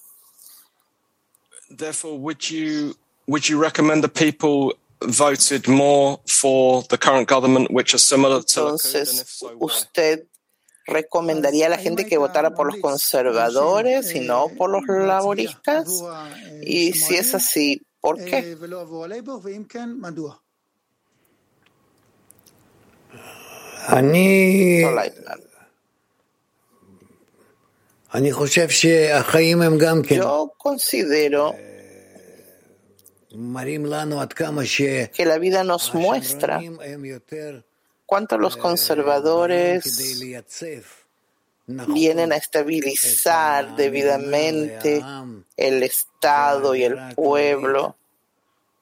Entonces, 8.62 9.44
usted 9.60 10.28
recomendaría 10.86 11.66
a 11.66 11.70
la 11.70 11.78
gente 11.78 12.06
que 12.06 12.18
votara 12.18 12.54
por 12.54 12.68
los 12.68 12.78
conservadores 12.82 14.14
y 14.16 14.20
no 14.20 14.50
por 14.58 14.70
los 14.70 14.84
laboristas? 14.88 16.04
Y 16.62 16.94
si 16.94 17.16
es 17.16 17.34
así, 17.34 17.82
¿por 18.00 18.24
qué? 18.24 18.56
אני, 23.89 24.85
Solaiman. 24.85 25.51
אני 28.15 28.33
חושב 28.33 28.69
שהחיים 28.69 29.63
הם 29.63 29.79
גם 29.79 30.03
כן 30.03 30.21
Yo 30.21 30.49
considero 30.63 31.55
מראים 33.33 33.87
לנו 33.87 34.21
עד 34.21 34.33
כמה 34.33 34.63
que 35.15 35.25
la 35.25 35.39
vida 35.39 35.63
nos 35.63 35.95
muestra 35.95 36.59
שהשמרנים 36.59 36.77
הם 36.81 37.05
יותר 37.05 37.59
cuánto 38.07 38.39
los 38.39 38.57
באים 38.57 38.63
conservadores 38.63 39.85
כדי 39.85 40.15
לייצב 40.19 41.01
נכון 41.69 41.95
vienen 41.95 42.33
a 42.33 42.37
estabilizar 42.37 43.77
debidamente 43.77 45.03
el 45.57 45.83
Estado 45.83 46.75
y 46.75 46.83
el 46.85 46.97
pueblo 47.15 47.97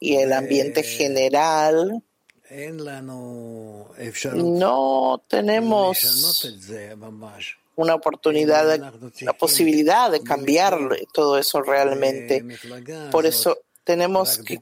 y 0.00 0.16
el 0.16 0.32
ambiente 0.32 0.82
general. 0.82 2.02
no 4.35 5.23
tenemos 5.27 6.45
una 7.75 7.95
oportunidad, 7.95 8.79
la 9.21 9.33
posibilidad 9.33 10.11
de 10.11 10.21
cambiar 10.21 10.77
todo 11.11 11.37
eso 11.37 11.61
realmente. 11.61 12.45
Por 13.11 13.25
eso 13.25 13.59
tenemos 13.83 14.37
que 14.39 14.61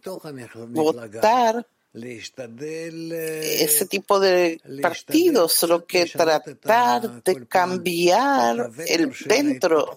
votar 0.69 1.65
ese 1.93 3.85
tipo 3.87 4.19
de 4.19 4.61
partidos, 4.81 5.63
lo 5.63 5.85
que 5.85 6.05
tratar 6.05 7.23
de 7.23 7.45
cambiar 7.47 8.71
el 8.87 9.13
dentro 9.25 9.93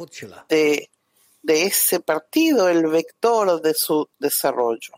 de 0.49 0.89
ese 1.45 2.01
partido, 2.01 2.69
el 2.69 2.87
vector 2.87 3.61
de 3.63 3.75
su 3.75 4.09
desarrollo. 4.19 4.95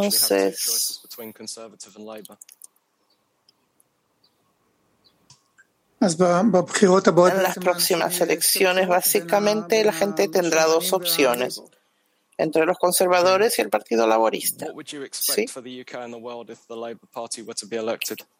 Entonces, 0.00 1.02
en 7.36 7.42
las 7.42 7.58
próximas 7.58 8.20
elecciones, 8.20 8.88
básicamente, 8.88 9.84
la 9.84 9.92
gente 9.92 10.28
tendrá 10.28 10.64
dos 10.64 10.92
opciones 10.92 11.60
entre 12.38 12.64
los 12.64 12.78
conservadores 12.78 13.58
y 13.58 13.62
el 13.62 13.68
Partido 13.68 14.06
Laborista. 14.06 14.66
¿Sí? 15.10 15.46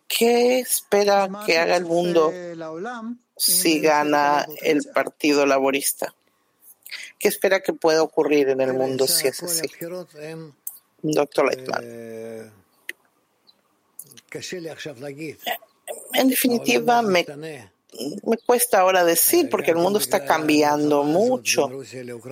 ¿Qué 0.09 0.61
espera 0.61 1.29
que 1.45 1.59
haga 1.59 1.77
el 1.77 1.85
mundo 1.85 2.33
si 3.37 3.81
gana 3.81 4.47
el 4.63 4.83
Partido 4.95 5.45
Laborista? 5.45 6.15
¿Qué 7.21 7.29
espera 7.29 7.61
que 7.61 7.75
pueda 7.75 8.03
ocurrir 8.03 8.49
en 8.49 8.63
el 8.63 8.73
mundo 8.73 9.07
si 9.07 9.29
es 9.29 9.43
así? 9.43 9.69
Doctor 11.03 11.45
Lightman. 11.47 11.85
En 16.15 16.29
definitiva, 16.29 17.03
me, 17.03 17.27
me 18.25 18.39
cuesta 18.39 18.81
ahora 18.81 19.05
decir 19.05 19.51
porque 19.51 19.73
el 19.73 19.77
mundo 19.77 19.99
está 19.99 20.25
cambiando 20.25 21.03
mucho. 21.05 21.71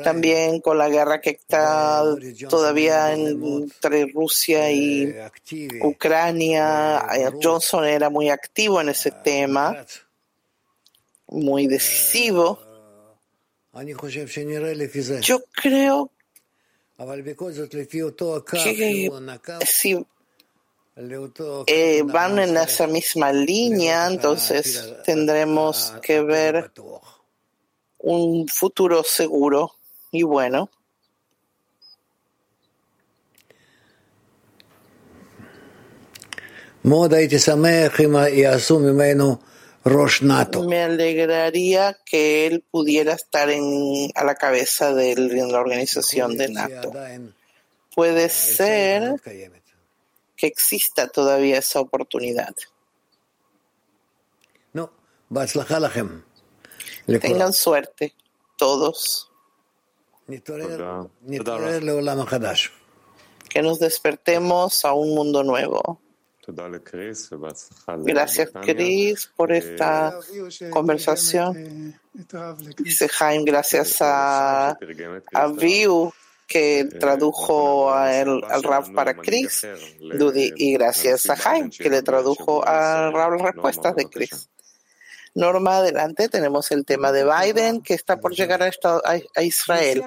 También 0.03 0.63
con 0.63 0.79
la 0.79 0.89
guerra 0.89 1.21
que 1.21 1.31
está 1.31 2.03
todavía 2.49 3.13
entre 3.13 4.07
Rusia 4.07 4.73
y 4.73 5.15
Ucrania, 5.83 7.05
eh, 7.15 7.31
Johnson 7.43 7.85
era 7.85 8.09
muy 8.09 8.31
activo 8.31 8.81
en 8.81 8.89
ese 8.89 9.11
tema, 9.11 9.85
muy 11.27 11.67
decisivo. 11.67 12.68
Yo 15.21 15.41
creo 15.53 16.11
que 18.61 19.65
si 19.67 20.05
van 22.03 22.39
en 22.41 22.57
esa 22.57 22.87
misma 22.87 23.33
línea, 23.33 24.09
entonces 24.09 24.95
tendremos 25.05 25.95
que 26.03 26.21
ver 26.21 26.73
un 27.99 28.49
futuro 28.49 29.05
seguro 29.05 29.75
y 30.11 30.23
bueno. 30.25 30.71
Me 40.65 40.83
alegraría 40.83 41.97
que 42.05 42.47
él 42.47 42.65
pudiera 42.71 43.15
estar 43.15 43.49
en, 43.51 44.11
a 44.15 44.25
la 44.25 44.35
cabeza 44.35 44.93
de 44.93 45.15
la 45.17 45.59
organización 45.59 46.37
de 46.37 46.49
NATO. 46.49 46.93
Puede 47.95 48.29
ser 48.29 49.21
que 50.37 50.47
exista 50.47 51.09
todavía 51.09 51.59
esa 51.59 51.81
oportunidad. 51.81 52.55
Tengan 57.21 57.53
suerte 57.53 58.15
todos. 58.57 59.31
Que 63.49 63.63
nos 63.63 63.79
despertemos 63.79 64.85
a 64.85 64.93
un 64.93 65.15
mundo 65.15 65.43
nuevo. 65.43 66.01
Gracias, 67.99 68.51
Chris, 68.63 69.31
por 69.37 69.53
esta 69.53 70.19
conversación. 70.71 71.95
Dice 72.79 73.09
Jaime, 73.09 73.45
gracias 73.45 74.01
a, 74.01 74.71
a 74.71 75.47
Viu, 75.49 76.13
que 76.47 76.89
tradujo 76.99 77.93
al, 77.93 78.43
al 78.45 78.63
Rab 78.63 78.93
para 78.95 79.15
Chris, 79.15 79.67
Dudi, 80.01 80.53
y 80.57 80.73
gracias 80.73 81.29
a 81.29 81.37
Jaime, 81.37 81.71
que 81.71 81.91
le 81.91 82.03
tradujo 82.03 82.67
al 82.67 83.13
Rab 83.13 83.33
las 83.33 83.43
respuestas 83.43 83.95
de 83.95 84.07
Chris. 84.07 84.49
Norma, 85.35 85.77
adelante, 85.77 86.29
tenemos 86.29 86.71
el 86.73 86.85
tema 86.85 87.13
de 87.13 87.25
Biden, 87.25 87.81
que 87.81 87.95
está 87.95 88.19
por 88.19 88.35
llegar 88.35 88.63
a, 88.63 88.69
Estado, 88.69 89.03
a, 89.05 89.43
Israel. 89.43 90.05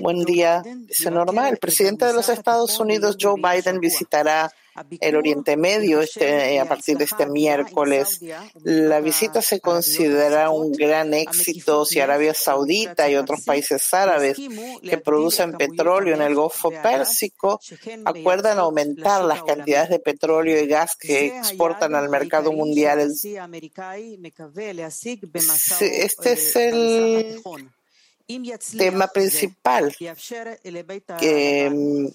Buen 0.00 0.24
día, 0.24 0.62
dice 0.64 1.10
Norma. 1.10 1.48
El 1.48 1.56
presidente 1.56 2.04
de 2.04 2.12
los 2.12 2.28
Estados 2.28 2.78
Unidos, 2.78 3.16
Joe 3.20 3.34
Biden, 3.40 3.80
visitará 3.80 4.52
el 5.00 5.16
Oriente 5.16 5.56
Medio 5.56 6.00
este, 6.00 6.60
a 6.60 6.66
partir 6.66 6.96
de 6.96 7.04
este 7.04 7.26
miércoles. 7.26 8.20
La 8.62 9.00
visita 9.00 9.42
se 9.42 9.60
considera 9.60 10.50
un 10.50 10.72
gran 10.72 11.14
éxito 11.14 11.84
si 11.84 12.00
Arabia 12.00 12.34
Saudita 12.34 13.08
y 13.10 13.16
otros 13.16 13.42
países 13.44 13.92
árabes 13.92 14.36
que 14.82 14.98
producen 14.98 15.52
petróleo 15.52 16.14
en 16.14 16.22
el 16.22 16.34
Golfo 16.34 16.70
Pérsico 16.70 17.60
acuerdan 18.04 18.58
aumentar 18.58 19.24
las 19.24 19.42
cantidades 19.42 19.90
de 19.90 19.98
petróleo 19.98 20.60
y 20.60 20.66
gas 20.66 20.96
que 20.96 21.26
exportan 21.26 21.94
al 21.94 22.08
mercado 22.08 22.52
mundial. 22.52 23.12
Este 25.80 26.32
es 26.32 26.56
el 26.56 27.42
tema 28.76 29.08
principal, 29.08 29.94
que, 31.18 31.70
mm, 31.72 32.06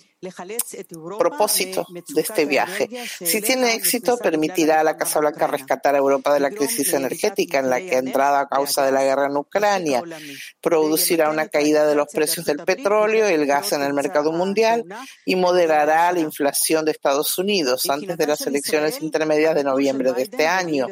propósito 1.18 1.86
de 1.90 2.22
este 2.22 2.46
viaje. 2.46 2.88
Si 3.26 3.42
tiene 3.42 3.74
éxito, 3.74 4.18
permitirá 4.18 4.80
a 4.80 4.84
la 4.84 4.96
Casa 4.96 5.20
Blanca 5.20 5.48
rescatar 5.48 5.96
a 5.96 5.98
Europa 5.98 6.34
de 6.34 6.40
la 6.40 6.52
crisis 6.52 6.94
energética 6.94 7.60
en 7.60 7.70
la 7.70 7.80
que 7.80 7.96
ha 7.96 8.00
entrado 8.00 8.38
a 8.38 8.48
causa 8.48 8.86
de 8.86 8.92
la 8.92 9.04
guerra 9.04 9.26
en 9.26 9.38
Ucrania, 9.38 10.04
producirá 10.62 11.30
una 11.30 11.48
caída 11.48 11.88
de 11.88 11.96
los 11.96 12.08
precios 12.08 12.46
del 12.46 12.60
petróleo 12.60 13.30
y 13.30 13.34
el 13.34 13.46
gas 13.48 13.74
en 13.74 13.82
el 13.82 13.94
mercado 13.94 14.32
mundial 14.32 14.86
y 15.26 15.36
moderará 15.36 16.12
la 16.12 16.20
inflación 16.20 16.86
de 16.86 16.92
Estados 16.92 17.38
Unidos 17.40 17.90
antes 17.90 18.18
de 18.18 18.28
las 18.28 18.42
elecciones 18.42 19.02
intermedias 19.02 19.56
de 19.56 19.64
noviembre 19.64 20.14
de 20.14 20.24
este 20.24 20.48
año. 20.48 20.88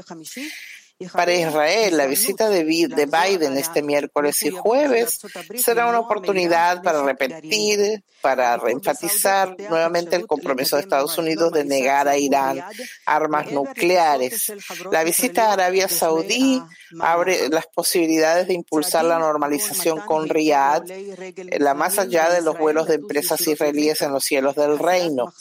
Para 1.13 1.33
Israel, 1.33 1.97
la 1.97 2.05
visita 2.05 2.49
de 2.49 2.63
Biden 2.63 3.57
este 3.57 3.81
miércoles 3.81 4.41
y 4.43 4.51
jueves 4.51 5.19
será 5.55 5.87
una 5.87 5.99
oportunidad 5.99 6.81
para 6.83 7.03
repetir, 7.03 8.03
para 8.21 8.57
reenfatizar 8.57 9.55
nuevamente 9.69 10.15
el 10.15 10.27
compromiso 10.27 10.75
de 10.75 10.83
Estados 10.83 11.17
Unidos 11.17 11.51
de 11.53 11.65
negar 11.65 12.07
a 12.07 12.17
Irán 12.17 12.63
armas 13.05 13.51
nucleares. 13.51 14.51
La 14.91 15.03
visita 15.03 15.49
a 15.49 15.53
Arabia 15.53 15.87
Saudí 15.87 16.61
abre 16.99 17.49
las 17.49 17.67
posibilidades 17.67 18.47
de 18.47 18.53
impulsar 18.53 19.05
la 19.05 19.17
normalización 19.17 20.01
con 20.01 20.29
Riyadh, 20.29 20.85
la 21.59 21.73
más 21.73 21.97
allá 21.99 22.29
de 22.29 22.41
los 22.41 22.57
vuelos 22.57 22.87
de 22.87 22.95
empresas 22.95 23.41
israelíes 23.47 24.01
en 24.01 24.11
los 24.11 24.23
cielos 24.23 24.55
del 24.55 24.77
reino. 24.77 25.33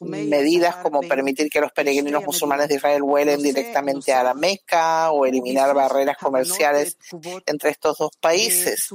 Medidas 0.00 0.76
como 0.76 1.00
permitir 1.00 1.48
que 1.50 1.60
los 1.60 1.72
peregrinos 1.72 2.24
musulmanes 2.24 2.68
de 2.68 2.76
Israel 2.76 3.02
vuelen 3.02 3.42
directamente 3.42 4.12
a 4.12 4.22
la 4.22 4.34
Meca 4.34 4.59
o 5.10 5.26
eliminar 5.26 5.74
barreras 5.74 6.16
comerciales 6.16 6.96
entre 7.46 7.70
estos 7.70 7.98
dos 7.98 8.10
países. 8.20 8.88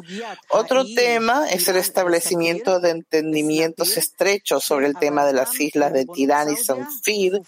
Otro 0.49 0.85
tema 0.85 1.47
es 1.49 1.67
el 1.67 1.77
establecimiento 1.77 2.79
de 2.79 2.91
entendimientos 2.91 3.97
estrechos 3.97 4.63
sobre 4.63 4.87
el 4.87 4.97
tema 4.97 5.25
de 5.25 5.33
las 5.33 5.59
islas 5.59 5.91
de 5.93 6.05
Tirán 6.05 6.51
y 6.51 6.55
Sanfir, 6.55 7.41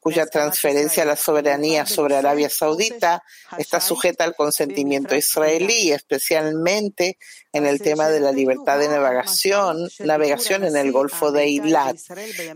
cuya 0.00 0.26
transferencia 0.26 1.02
a 1.02 1.06
la 1.06 1.16
soberanía 1.16 1.86
sobre 1.86 2.16
Arabia 2.16 2.50
Saudita 2.50 3.22
está 3.56 3.80
sujeta 3.80 4.24
al 4.24 4.34
consentimiento 4.34 5.14
israelí, 5.16 5.92
especialmente 5.92 7.16
en 7.54 7.66
el 7.66 7.80
tema 7.80 8.08
de 8.08 8.20
la 8.20 8.32
libertad 8.32 8.78
de 8.80 8.88
navegación, 8.88 9.88
navegación 10.00 10.64
en 10.64 10.76
el 10.76 10.90
Golfo 10.90 11.30
de 11.30 11.44
Eilat. 11.44 11.96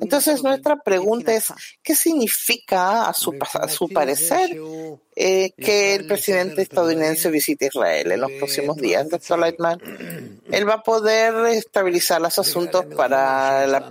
Entonces, 0.00 0.42
nuestra 0.42 0.76
pregunta 0.82 1.32
es, 1.32 1.52
¿qué 1.82 1.94
significa, 1.94 3.08
a 3.08 3.14
su, 3.14 3.34
a 3.54 3.68
su 3.68 3.88
parecer, 3.88 4.58
eh, 5.14 5.52
que 5.56 5.94
el 5.94 6.06
presidente 6.06 6.62
estadounidense 6.62 7.30
visite 7.30 7.66
Israel 7.66 8.12
en 8.12 8.20
los 8.20 8.32
próximos 8.32 8.76
días, 8.76 9.08
doctor 9.08 9.38
Leitman? 9.38 9.80
Él 10.50 10.68
va 10.68 10.74
a 10.74 10.82
poder 10.82 11.46
estabilizar 11.54 12.20
los 12.20 12.38
asuntos 12.38 12.87
para 12.96 13.66
la, 13.66 13.90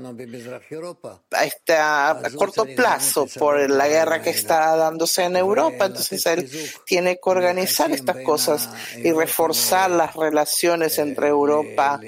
a, 1.32 1.46
este, 1.46 1.74
a 1.76 2.22
corto 2.36 2.66
plazo 2.66 3.28
por 3.38 3.70
la 3.70 3.88
guerra 3.88 4.22
que 4.22 4.32
está 4.32 4.76
dándose 4.76 5.24
en 5.24 5.38
Europa. 5.38 5.86
Entonces, 5.86 6.26
él 6.26 6.50
tiene 6.86 7.16
que 7.16 7.30
organizar 7.30 7.92
estas 7.92 8.18
cosas 8.26 8.70
y 8.98 9.12
reforzar 9.12 9.92
las 9.92 10.16
relaciones 10.16 10.97
entre 11.02 11.28
Europa 11.28 12.00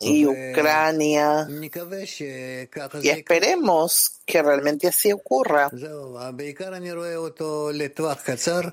y 0.00 0.26
Ucrania. 0.26 1.46
Y 3.02 3.08
esperemos 3.08 4.20
que 4.26 4.42
realmente 4.42 4.88
así 4.88 5.12
ocurra. 5.12 5.70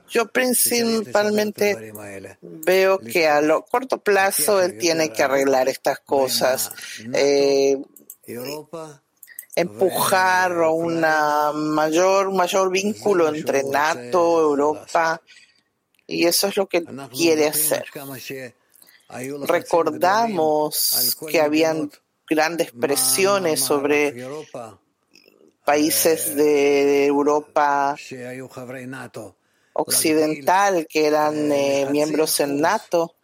Yo 0.09 0.27
principalmente 0.27 1.93
veo 2.41 2.99
que 2.99 3.27
a 3.27 3.41
lo 3.41 3.65
corto 3.65 3.99
plazo 3.99 4.61
él 4.61 4.77
tiene 4.77 5.11
que 5.11 5.23
arreglar 5.23 5.69
estas 5.69 5.99
cosas. 5.99 6.71
Eh, 7.13 7.77
empujar 9.55 10.57
una 10.57 11.51
mayor, 11.53 12.31
mayor 12.33 12.71
vínculo 12.71 13.27
entre 13.29 13.63
NATO, 13.63 14.41
Europa, 14.41 15.21
y 16.11 16.25
eso 16.25 16.47
es 16.47 16.57
lo 16.57 16.67
que 16.67 16.83
quiere 17.11 17.47
hacer. 17.47 17.85
Recordamos 19.43 21.17
que 21.29 21.41
habían 21.41 21.91
grandes 22.29 22.71
presiones 22.71 23.59
sobre 23.59 24.25
países 25.65 26.35
de 26.35 27.05
Europa 27.05 27.95
occidental 29.73 30.87
que 30.89 31.07
eran 31.07 31.51
eh, 31.51 31.87
miembros 31.89 32.39
en 32.39 32.59
NATO 32.59 33.15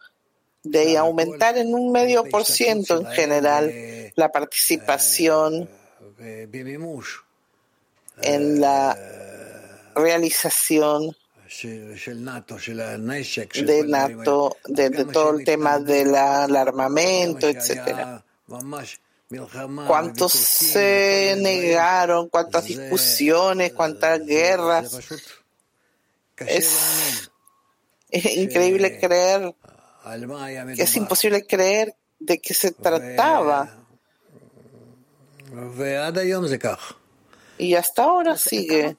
de 0.62 0.98
aumentar 0.98 1.56
en 1.56 1.74
un 1.74 1.92
medio 1.92 2.24
por 2.24 2.44
ciento 2.44 3.00
en 3.00 3.06
general 3.06 3.72
la 4.14 4.30
participación 4.30 5.68
en 8.22 8.60
la 8.60 8.98
realización 9.94 11.16
de 13.64 13.84
NATO, 13.84 14.56
de, 14.66 14.90
todo 15.06 15.38
el 15.38 15.44
tema 15.44 15.78
del 15.78 16.14
armamento, 16.14 17.48
etcétera. 17.48 18.24
¿Cuántos 19.86 20.32
se 20.32 21.36
negaron? 21.38 22.28
¿Cuántas 22.28 22.64
discusiones? 22.64 23.72
¿Cuántas 23.72 24.24
guerras? 24.24 24.98
Es, 26.38 27.30
increíble 28.10 28.98
creer, 28.98 29.54
es 30.76 30.96
imposible 30.96 31.46
creer 31.46 31.94
de 32.18 32.38
que 32.38 32.54
se 32.54 32.72
trataba. 32.72 33.84
Y 37.58 37.74
hasta 37.74 38.04
ahora 38.04 38.36
sigue, 38.36 38.96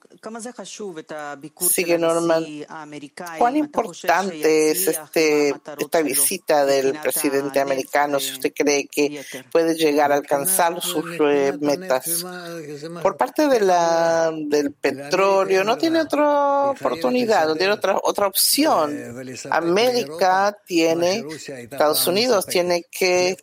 sigue 1.70 1.98
normal. 1.98 2.68
¿Cuán 3.38 3.56
importante 3.56 4.72
es 4.72 4.88
este, 4.88 5.56
esta 5.78 6.02
visita 6.02 6.66
del 6.66 7.00
presidente 7.00 7.60
americano 7.60 8.20
si 8.20 8.34
usted 8.34 8.54
cree 8.54 8.88
que 8.88 9.24
puede 9.52 9.76
llegar 9.76 10.12
a 10.12 10.16
alcanzar 10.16 10.82
sus 10.82 11.06
metas? 11.60 12.26
Por 13.02 13.18
parte 13.18 13.48
de 13.48 13.62
la, 13.62 14.32
del 14.34 14.74
petróleo, 14.74 15.64
no 15.64 15.78
tiene 15.78 16.02
otra 16.02 16.72
oportunidad, 16.72 17.48
no 17.48 17.56
tiene 17.56 17.74
otra, 17.74 17.98
otra 18.04 18.28
opción. 18.28 18.98
América 19.50 20.58
tiene, 20.66 21.24
Estados 21.48 22.06
Unidos 22.08 22.46
tiene 22.46 22.86
que 22.92 23.38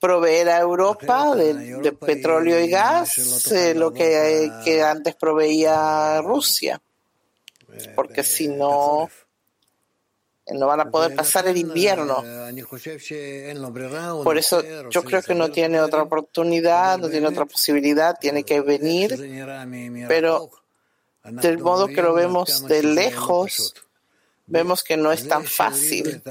proveer 0.00 0.48
a 0.48 0.58
Europa 0.60 1.34
de, 1.36 1.92
petróleo 1.92 2.58
y 2.58 2.68
gas 2.68 3.50
eh, 3.52 3.74
lo 3.74 3.92
que, 3.92 4.50
que 4.64 4.82
antes 4.82 5.14
proveía 5.14 6.22
Rusia, 6.22 6.80
porque 7.94 8.24
si 8.24 8.48
no, 8.48 9.10
no 10.52 10.66
van 10.66 10.80
a 10.80 10.90
poder 10.90 11.14
pasar 11.14 11.46
el 11.48 11.58
invierno. 11.58 12.24
Por 14.24 14.38
eso 14.38 14.62
yo 14.90 15.04
creo 15.04 15.22
que 15.22 15.34
no 15.34 15.50
tiene 15.50 15.80
otra 15.80 16.02
oportunidad, 16.02 16.98
no 16.98 17.10
tiene 17.10 17.28
otra 17.28 17.44
posibilidad, 17.44 18.18
tiene 18.18 18.42
que 18.42 18.62
venir, 18.62 19.16
pero 20.08 20.50
del 21.22 21.58
modo 21.58 21.86
que 21.88 22.00
lo 22.00 22.14
vemos 22.14 22.66
de 22.66 22.82
lejos, 22.82 23.74
vemos 24.46 24.82
que 24.82 24.96
no 24.96 25.12
es 25.12 25.28
tan 25.28 25.44
fácil 25.44 26.22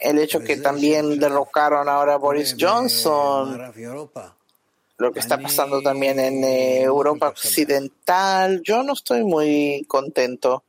el 0.00 0.18
hecho 0.18 0.40
que 0.40 0.56
también 0.56 1.18
derrocaron 1.18 1.88
ahora 1.88 2.14
a 2.14 2.18
Boris 2.18 2.56
Johnson, 2.58 3.72
lo 4.98 5.12
que 5.12 5.20
está 5.20 5.38
pasando 5.38 5.82
también 5.82 6.18
en 6.18 6.42
eh, 6.44 6.82
Europa 6.82 7.28
Occidental, 7.28 8.62
yo 8.62 8.82
no 8.82 8.94
estoy 8.94 9.24
muy 9.24 9.84
contento. 9.86 10.62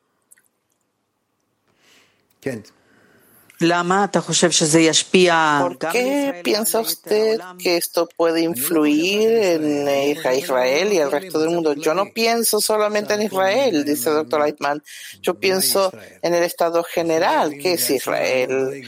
¿Por 5.61 5.91
qué 5.91 6.41
piensa 6.43 6.79
usted 6.79 7.39
que 7.57 7.77
esto 7.77 8.07
puede 8.15 8.41
influir 8.41 9.29
en 9.29 9.87
Israel 10.35 10.93
y 10.93 10.97
el 10.97 11.11
resto 11.11 11.39
del 11.39 11.49
mundo? 11.49 11.73
Yo 11.73 11.93
no 11.93 12.05
pienso 12.13 12.61
solamente 12.61 13.15
en 13.15 13.23
Israel, 13.23 13.83
dice 13.83 14.09
el 14.09 14.15
doctor 14.17 14.43
Leitman. 14.43 14.83
Yo 15.21 15.39
pienso 15.39 15.91
en 16.21 16.35
el 16.35 16.43
estado 16.43 16.83
general. 16.83 17.57
¿Qué 17.61 17.73
es 17.73 17.89
Israel? 17.89 18.83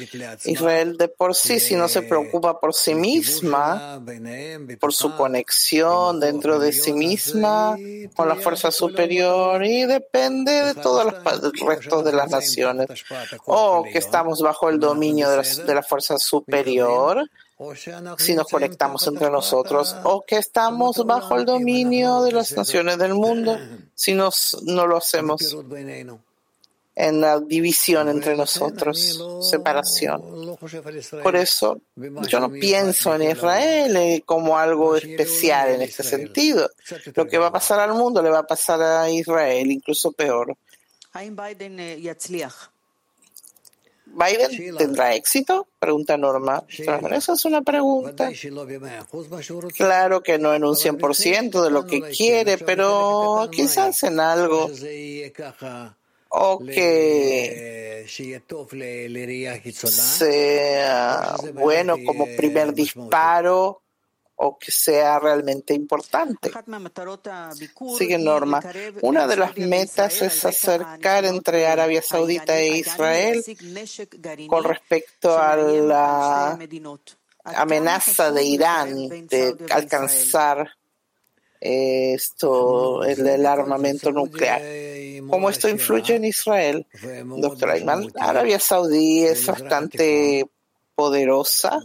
Israel 0.46 0.98
de 0.98 1.08
por 1.08 1.36
sí, 1.36 1.60
si 1.60 1.76
no 1.76 1.88
se 1.88 2.04
preocupa 2.04 2.60
por 2.60 2.74
sí 2.74 2.94
misma, 2.94 4.02
por 4.80 4.94
su 4.94 5.16
conexión 5.16 6.20
dentro 6.20 6.60
de 6.60 6.74
sí 6.74 6.94
misma 6.94 7.78
con 8.16 8.28
la 8.28 8.36
fuerza 8.36 8.72
superior 8.72 9.66
y 9.66 9.86
depende 9.86 10.52
de 10.52 10.76
todos 10.76 11.06
los 11.06 11.54
restos 11.66 12.06
de 12.06 12.14
las 12.14 12.30
naciones. 12.30 12.88
O 13.46 13.84
que 13.84 13.98
estamos 13.98 14.42
bajo 14.42 14.59
el 14.68 14.80
dominio 14.80 15.30
de 15.30 15.38
la, 15.38 15.44
de 15.44 15.76
la 15.76 15.84
fuerza 15.84 16.18
superior 16.18 17.30
si 18.18 18.36
nos 18.36 18.48
conectamos 18.48 19.06
entre 19.08 19.30
nosotros 19.30 19.96
o 20.04 20.24
que 20.26 20.38
estamos 20.38 21.06
bajo 21.06 21.38
el 21.38 21.46
dominio 21.46 22.22
de 22.24 22.32
las 22.32 22.56
naciones 22.56 22.98
del 22.98 23.14
mundo 23.14 23.58
si 23.94 24.14
nos, 24.14 24.58
no 24.64 24.88
lo 24.88 24.98
hacemos 24.98 25.56
en 27.00 27.22
la 27.22 27.40
división 27.40 28.10
entre 28.10 28.36
nosotros, 28.36 29.22
separación. 29.42 30.58
Por 31.24 31.36
eso 31.38 31.80
yo 31.96 32.40
no 32.42 32.50
pienso 32.50 33.16
en 33.16 33.32
Israel 33.32 34.24
como 34.26 34.58
algo 34.58 34.98
especial 34.98 35.70
en 35.70 35.82
este 35.82 36.04
sentido. 36.04 36.70
Lo 37.16 37.26
que 37.26 37.38
va 37.38 37.48
a 37.48 37.52
pasar 37.54 37.80
al 37.80 37.94
mundo 37.94 38.22
le 38.22 38.30
va 38.30 38.40
a 38.40 38.48
pasar 38.48 38.82
a 38.82 39.10
Israel, 39.10 39.72
incluso 39.72 40.12
peor. 40.12 40.58
¿Biden 44.14 44.76
tendrá 44.78 45.16
éxito? 45.16 45.68
Pregunta 45.80 46.18
Norma. 46.18 46.64
Esa 46.70 47.34
es 47.34 47.46
una 47.46 47.62
pregunta. 47.62 48.30
Claro 49.76 50.22
que 50.22 50.38
no 50.38 50.54
en 50.54 50.64
un 50.64 50.76
100% 50.76 51.64
de 51.64 51.72
lo 51.72 51.86
que 51.86 52.02
quiere, 52.02 52.58
pero 52.58 53.50
quizás 53.52 54.04
en 54.04 54.20
algo. 54.20 54.70
O 56.32 56.60
que 56.60 58.06
sea 59.98 61.36
bueno 61.54 61.98
como 62.06 62.28
primer 62.38 62.74
disparo 62.74 63.82
o 64.42 64.58
que 64.58 64.72
sea 64.72 65.20
realmente 65.20 65.74
importante. 65.74 66.50
Sigue 67.98 68.18
Norma. 68.18 68.62
Una 69.02 69.28
de 69.28 69.36
las 69.36 69.58
metas 69.58 70.22
es 70.22 70.46
acercar 70.46 71.26
entre 71.26 71.68
Arabia 71.68 72.02
Saudita 72.02 72.58
e 72.58 72.78
Israel 72.78 73.44
con 74.48 74.64
respecto 74.64 75.38
a 75.38 75.58
la 75.58 76.58
amenaza 77.44 78.32
de 78.32 78.44
Irán 78.44 79.28
de 79.28 79.58
alcanzar 79.72 80.70
esto, 81.60 83.04
el, 83.04 83.46
armamento 83.46 84.14
nuclear. 84.14 84.62
¿Cómo 85.28 85.50
esto 85.50 85.68
influye 85.68 86.16
en 86.16 86.24
Israel? 86.24 86.88
Doctor 87.26 87.72
Ayman, 87.72 88.10
Arabia 88.18 88.60
Saudí 88.60 89.26
es 89.26 89.46
bastante 89.46 90.50
poderosa, 91.00 91.80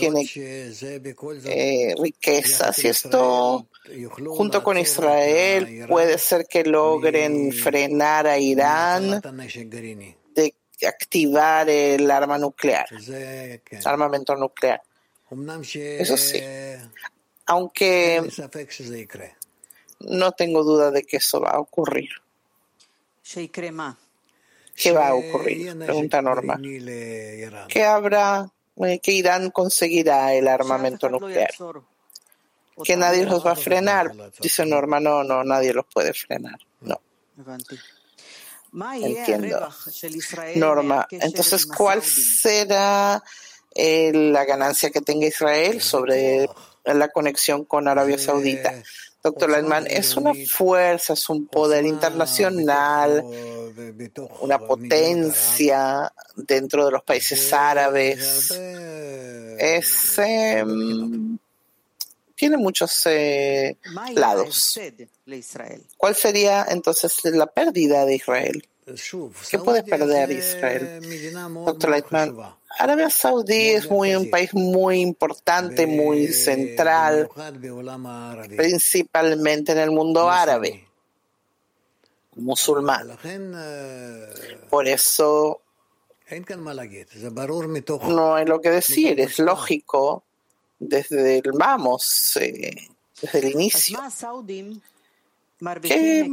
tiene 0.00 0.26
eh, 1.44 1.94
riquezas 1.96 2.84
y 2.84 2.88
esto 2.88 3.68
junto 4.36 4.64
con 4.64 4.76
Israel 4.78 5.86
puede 5.86 6.18
ser 6.18 6.46
que 6.48 6.64
logren 6.64 7.52
frenar 7.52 8.26
a 8.26 8.36
Irán 8.36 9.22
de 10.34 10.54
activar 10.88 11.70
el 11.70 12.10
arma 12.10 12.36
nuclear, 12.36 12.88
armamento 13.84 14.34
nuclear. 14.34 14.82
Eso 15.30 16.16
sí, 16.16 16.40
aunque 17.46 18.24
no 20.00 20.32
tengo 20.32 20.64
duda 20.64 20.90
de 20.90 21.04
que 21.04 21.18
eso 21.18 21.40
va 21.40 21.50
a 21.50 21.60
ocurrir. 21.60 22.10
¿Qué 24.74 24.92
va 24.92 25.08
a 25.08 25.14
ocurrir? 25.14 25.78
Pregunta 25.78 26.20
Norma. 26.20 26.58
¿Qué 27.68 27.84
habrá? 27.84 28.50
Eh, 28.76 28.98
que 29.00 29.12
Irán 29.12 29.50
conseguirá 29.50 30.34
el 30.34 30.48
armamento 30.48 31.08
nuclear. 31.08 31.52
Que 32.82 32.96
nadie 32.96 33.24
los 33.24 33.46
va 33.46 33.52
a 33.52 33.56
frenar. 33.56 34.12
Dice 34.40 34.66
Norma, 34.66 34.98
no, 34.98 35.22
no, 35.22 35.44
nadie 35.44 35.72
los 35.72 35.86
puede 35.92 36.12
frenar. 36.12 36.58
No. 36.80 37.00
Entiendo. 38.72 39.68
Norma, 40.56 41.06
entonces, 41.10 41.64
¿cuál 41.66 42.02
será 42.02 43.22
eh, 43.72 44.10
la 44.12 44.44
ganancia 44.44 44.90
que 44.90 45.00
tenga 45.00 45.26
Israel 45.26 45.80
sobre 45.80 46.48
la 46.84 47.08
conexión 47.08 47.64
con 47.64 47.86
Arabia 47.86 48.18
Saudita? 48.18 48.82
Doctor 49.24 49.48
Landman, 49.48 49.86
es 49.88 50.18
una 50.18 50.32
fuerza, 50.34 51.14
es 51.14 51.30
un 51.30 51.46
poder 51.46 51.86
internacional, 51.86 53.24
una 54.40 54.58
potencia 54.58 56.12
dentro 56.36 56.84
de 56.84 56.92
los 56.92 57.02
países 57.04 57.50
árabes. 57.54 58.50
Es, 59.58 60.18
em, 60.18 61.38
tiene 62.34 62.58
muchos 62.58 63.06
eh, 63.06 63.78
lados. 64.14 64.78
¿Cuál 65.96 66.14
sería 66.14 66.66
entonces 66.68 67.24
la 67.24 67.46
pérdida 67.46 68.04
de 68.04 68.16
Israel? 68.16 68.68
¿Qué 69.50 69.58
puede 69.58 69.82
perder 69.82 70.30
Israel? 70.30 71.00
Doctor 71.64 71.90
Leitman, 71.90 72.36
Arabia 72.78 73.08
Saudí 73.08 73.70
es 73.70 73.90
muy, 73.90 74.14
un 74.14 74.28
país 74.28 74.52
muy 74.52 75.00
importante, 75.00 75.86
muy 75.86 76.28
central, 76.28 77.30
principalmente 78.56 79.72
en 79.72 79.78
el 79.78 79.90
mundo 79.90 80.28
árabe, 80.28 80.86
musulmán. 82.34 83.16
Por 84.68 84.86
eso 84.86 85.60
no 88.08 88.34
hay 88.34 88.44
lo 88.44 88.60
que 88.60 88.70
decir, 88.70 89.20
es 89.20 89.38
lógico 89.38 90.24
desde 90.78 91.38
el 91.38 91.52
vamos, 91.52 92.36
eh, 92.40 92.88
desde 93.20 93.38
el 93.38 93.50
inicio. 93.52 93.98
¿Qué 95.82 96.28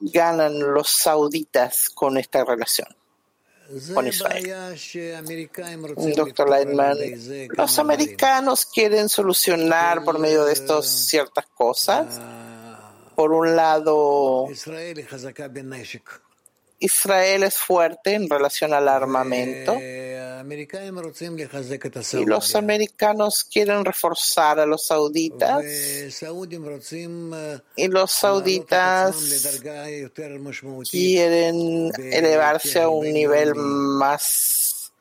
ganan 0.00 0.58
los 0.58 0.90
sauditas 0.90 1.88
con 1.90 2.18
esta 2.18 2.44
relación? 2.44 2.88
con 3.94 4.06
Israel. 4.06 4.76
Doctor 6.16 6.50
Lightman, 6.50 6.98
los 7.56 7.78
americanos 7.78 8.66
quieren 8.66 9.08
solucionar 9.08 10.04
por 10.04 10.18
medio 10.18 10.44
de 10.44 10.52
estos 10.52 10.86
ciertas 10.88 11.46
cosas. 11.46 12.20
Por 13.14 13.32
un 13.32 13.54
lado, 13.54 14.48
Israel 16.80 17.42
es 17.42 17.56
fuerte 17.56 18.14
en 18.14 18.28
relación 18.28 18.72
al 18.72 18.88
armamento. 18.88 19.78
Y 22.12 22.24
los 22.24 22.54
americanos 22.54 23.44
quieren 23.44 23.84
reforzar 23.84 24.58
a 24.58 24.64
los 24.64 24.86
sauditas. 24.86 25.62
Y 27.76 27.88
los 27.88 28.10
sauditas 28.10 29.14
quieren 30.90 31.92
elevarse 31.98 32.80
a 32.80 32.88
un 32.88 33.12
nivel 33.12 33.54
más 33.54 34.92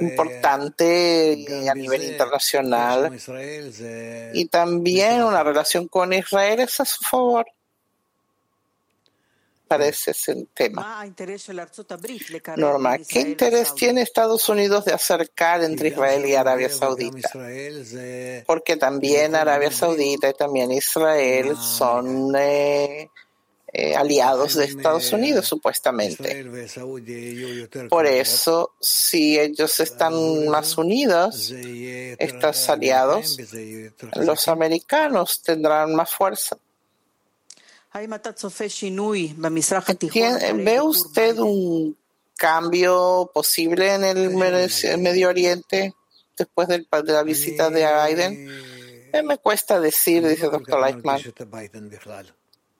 importante 0.00 1.46
a 1.68 1.74
nivel 1.74 2.04
internacional. 2.04 3.12
y 4.32 4.46
también 4.46 5.22
una 5.22 5.42
relación 5.44 5.86
con 5.88 6.14
Israel 6.14 6.60
es 6.60 6.80
a 6.80 6.84
su 6.86 7.04
favor 7.04 7.46
parece 9.68 10.12
ese 10.12 10.46
tema. 10.54 11.04
Norma, 12.56 12.98
¿qué 12.98 13.20
interés 13.20 13.74
tiene 13.74 14.02
Estados 14.02 14.48
Unidos 14.48 14.84
de 14.86 14.92
acercar 14.92 15.62
entre 15.62 15.88
Israel 15.88 16.26
y 16.26 16.34
Arabia 16.34 16.70
Saudita? 16.70 17.30
Porque 18.46 18.76
también 18.76 19.34
Arabia 19.34 19.70
Saudita 19.70 20.30
y 20.30 20.34
también 20.34 20.72
Israel 20.72 21.56
son 21.56 22.34
eh, 22.36 23.10
eh, 23.70 23.94
aliados 23.94 24.54
de 24.54 24.64
Estados 24.64 25.12
Unidos, 25.12 25.46
supuestamente. 25.46 26.44
Por 27.90 28.06
eso, 28.06 28.72
si 28.80 29.38
ellos 29.38 29.78
están 29.80 30.48
más 30.48 30.78
unidos, 30.78 31.50
estos 31.52 32.68
aliados, 32.70 33.36
los 34.14 34.48
americanos 34.48 35.42
tendrán 35.42 35.94
más 35.94 36.10
fuerza. 36.10 36.56
¿Ve 40.54 40.80
usted 40.80 41.38
un 41.38 41.96
cambio 42.36 43.30
posible 43.32 43.94
en 43.94 44.04
el 44.04 44.30
Medio 44.98 45.28
Oriente 45.28 45.94
después 46.36 46.68
de 46.68 46.86
la 46.90 47.22
visita 47.22 47.70
de 47.70 47.86
Biden? 48.06 48.46
Me 49.24 49.38
cuesta 49.38 49.80
decir, 49.80 50.26
dice 50.26 50.46
el 50.46 50.52
doctor 50.52 50.80
Lightman. 50.80 51.20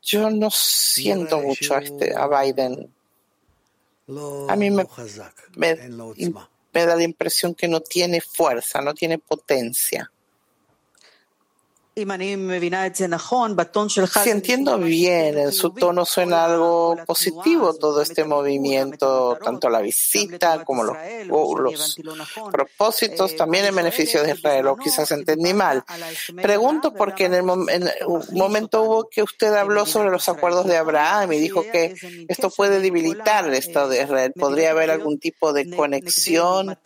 Yo 0.02 0.30
no 0.30 0.50
siento 0.50 1.40
mucho 1.40 1.74
a, 1.74 1.78
este, 1.78 2.14
a 2.14 2.26
Biden. 2.28 2.92
a 4.48 4.56
mí 4.56 4.70
me, 4.70 4.86
me, 5.56 5.74
me 6.72 6.86
da 6.86 6.96
la 6.96 7.02
impresión 7.02 7.54
que 7.54 7.66
no 7.66 7.80
tiene 7.80 8.20
fuerza, 8.20 8.80
no 8.80 8.94
tiene 8.94 9.18
potencia. 9.18 10.10
Si 14.24 14.30
entiendo 14.30 14.78
bien, 14.78 15.38
en 15.38 15.52
su 15.52 15.70
tono 15.70 16.04
suena 16.04 16.44
algo 16.44 16.96
positivo 17.06 17.74
todo 17.74 18.02
este 18.02 18.24
movimiento, 18.24 19.38
tanto 19.42 19.68
la 19.68 19.80
visita 19.80 20.64
como 20.64 20.84
los, 20.84 20.96
los 21.26 21.98
propósitos, 22.50 23.36
también 23.36 23.66
en 23.66 23.74
beneficio 23.74 24.22
de 24.22 24.32
Israel, 24.32 24.68
o 24.68 24.76
quizás 24.76 25.10
entendí 25.10 25.54
mal. 25.54 25.84
Pregunto 26.40 26.92
porque 26.94 27.26
en, 27.26 27.34
el 27.34 27.44
en 27.68 27.90
un 28.06 28.24
momento 28.32 28.82
hubo 28.82 29.08
que 29.08 29.22
usted 29.22 29.52
habló 29.54 29.86
sobre 29.86 30.10
los 30.10 30.28
acuerdos 30.28 30.66
de 30.66 30.76
Abraham 30.76 31.32
y 31.32 31.38
dijo 31.38 31.62
que 31.62 31.94
esto 32.28 32.50
puede 32.50 32.80
debilitar 32.80 33.46
el 33.46 33.54
Estado 33.54 33.88
de 33.88 34.02
Israel. 34.02 34.32
¿Podría 34.34 34.70
haber 34.70 34.90
algún 34.90 35.18
tipo 35.18 35.52
de 35.52 35.74
conexión 35.74 36.78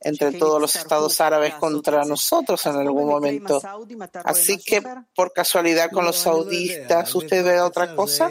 entre 0.00 0.32
todos 0.32 0.60
los 0.60 0.76
estados 0.76 1.20
árabes 1.20 1.54
contra 1.54 2.04
nosotros 2.04 2.64
en 2.66 2.76
algún 2.76 3.06
momento? 3.06 3.60
Así 4.34 4.58
que, 4.58 4.82
por 5.14 5.32
casualidad, 5.32 5.90
con 5.90 6.04
los 6.04 6.16
saudistas, 6.16 7.14
¿usted 7.14 7.44
ve 7.44 7.60
otra 7.60 7.94
cosa? 7.94 8.28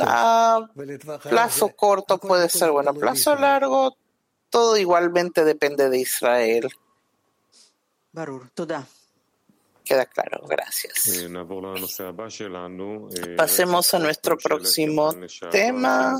A 0.00 0.68
plazo 1.22 1.68
corto 1.76 2.18
puede 2.18 2.48
ser. 2.48 2.70
Bueno, 2.70 2.94
plazo 2.94 3.36
largo, 3.36 3.96
todo 4.50 4.76
igualmente 4.76 5.44
depende 5.44 5.88
de 5.88 5.98
Israel. 5.98 6.68
Queda 9.84 10.06
claro, 10.06 10.42
gracias. 10.46 11.22
Pasemos 13.36 13.92
a 13.92 13.98
nuestro 13.98 14.38
próximo 14.38 15.14
tema 15.50 16.18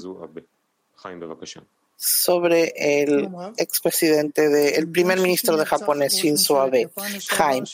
sobre 1.96 2.72
el 2.76 3.28
expresidente, 3.56 4.48
de, 4.48 4.70
el 4.70 4.90
primer 4.90 5.20
ministro 5.20 5.56
de 5.56 5.64
japonés 5.64 6.14
Shinzo 6.14 6.60
Abe, 6.60 6.90
Jaime. 7.28 7.66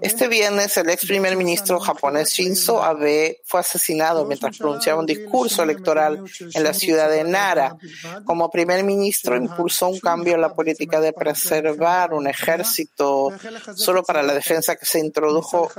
Este 0.00 0.28
viernes 0.28 0.76
el 0.76 0.90
ex 0.90 1.06
primer 1.06 1.36
ministro 1.36 1.80
japonés 1.80 2.30
Shinzo 2.30 2.82
Abe. 2.82 3.40
Fue 3.44 3.60
asesinado 3.60 4.24
mientras 4.24 4.56
pronunciaba 4.56 5.00
un 5.00 5.06
discurso 5.06 5.62
electoral 5.62 6.22
en 6.54 6.64
la 6.64 6.72
ciudad 6.72 7.10
de 7.10 7.24
Nara. 7.24 7.76
Como 8.24 8.50
primer 8.50 8.84
ministro 8.84 9.36
impulsó 9.36 9.88
un 9.88 10.00
cambio 10.00 10.34
en 10.34 10.40
la 10.40 10.54
política 10.54 11.00
de 11.00 11.12
preservar 11.12 12.14
un 12.14 12.26
ejército 12.26 13.32
solo 13.74 14.02
para 14.02 14.22
la 14.22 14.34
defensa 14.34 14.76
que 14.76 14.86
se 14.86 15.00
introdujo, 15.00 15.70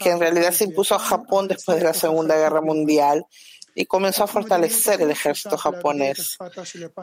que 0.00 0.10
en 0.10 0.20
realidad 0.20 0.52
se 0.52 0.64
impuso 0.64 0.94
a 0.94 0.98
Japón 0.98 1.48
después 1.48 1.78
de 1.78 1.84
la 1.84 1.94
Segunda 1.94 2.36
Guerra 2.36 2.60
Mundial 2.60 3.26
y 3.74 3.86
comenzó 3.86 4.24
a 4.24 4.26
fortalecer 4.26 5.00
el 5.02 5.10
ejército 5.10 5.56
japonés. 5.56 6.36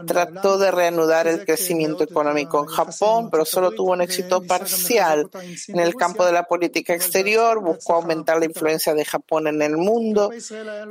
Trató 0.05 0.57
de 0.57 0.71
reanudar 0.71 1.27
el 1.27 1.45
crecimiento 1.45 2.03
económico 2.03 2.59
en 2.59 2.65
Japón, 2.65 3.29
pero 3.31 3.45
solo 3.45 3.71
tuvo 3.71 3.93
un 3.93 4.01
éxito 4.01 4.41
parcial. 4.43 5.29
En 5.67 5.79
el 5.79 5.95
campo 5.95 6.25
de 6.25 6.33
la 6.33 6.43
política 6.43 6.93
exterior, 6.93 7.61
buscó 7.61 7.93
aumentar 7.93 8.39
la 8.39 8.45
influencia 8.45 8.93
de 8.93 9.05
Japón 9.05 9.47
en 9.47 9.61
el 9.61 9.77
mundo, 9.77 10.31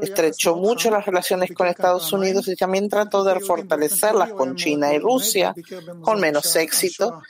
estrechó 0.01 0.57
mucho 0.57 0.91
las 0.91 1.05
relaciones 1.05 1.53
con 1.53 1.67
Estados 1.67 2.13
Unidos 2.13 2.49
y 2.49 2.57
también 2.57 2.89
trató 2.89 3.25
de 3.25 3.41
fortalecerlas 3.41 4.33
con 4.33 4.57
China 4.57 4.95
y 4.95 4.99
Rusia, 4.99 5.55
con 6.03 6.21
menos 6.21 6.55
éxito 6.57 7.21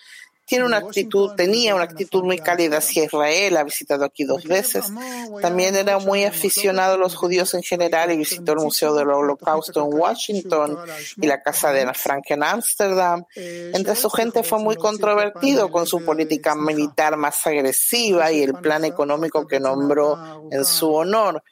tiene 0.46 0.64
una 0.64 0.76
actitud, 0.78 1.34
tenía 1.36 1.74
una 1.74 1.84
actitud 1.84 2.22
muy 2.22 2.38
cálida 2.38 2.78
hacia 2.78 3.04
Israel, 3.04 3.56
ha 3.56 3.64
visitado 3.64 4.04
aquí 4.04 4.24
dos 4.24 4.44
veces. 4.44 4.84
También 5.40 5.74
era 5.74 5.98
muy 5.98 6.24
aficionado 6.24 6.94
a 6.94 6.98
los 6.98 7.14
judíos 7.14 7.54
en 7.54 7.62
general 7.62 8.12
y 8.12 8.16
visitó 8.16 8.52
el 8.52 8.58
Museo 8.58 8.94
del 8.94 9.08
Holocausto 9.08 9.84
en 9.84 9.98
Washington 9.98 10.78
y 11.16 11.26
la 11.26 11.42
Casa 11.42 11.72
de 11.72 11.82
Ana 11.82 11.94
Frank 11.94 12.24
en 12.28 12.42
Ámsterdam. 12.42 13.24
Entre 13.34 13.96
su 13.96 14.10
gente 14.10 14.42
fue 14.42 14.58
muy 14.58 14.76
controvertido 14.76 15.70
con 15.70 15.86
su 15.86 16.04
política 16.04 16.54
militar 16.54 17.16
más 17.16 17.46
agresiva 17.46 18.30
y 18.30 18.42
el 18.42 18.54
plan 18.54 18.84
económico 18.84 19.46
que 19.46 19.60
nombró 19.60 20.48
en 20.50 20.64
su 20.64 20.92
honor 20.92 21.42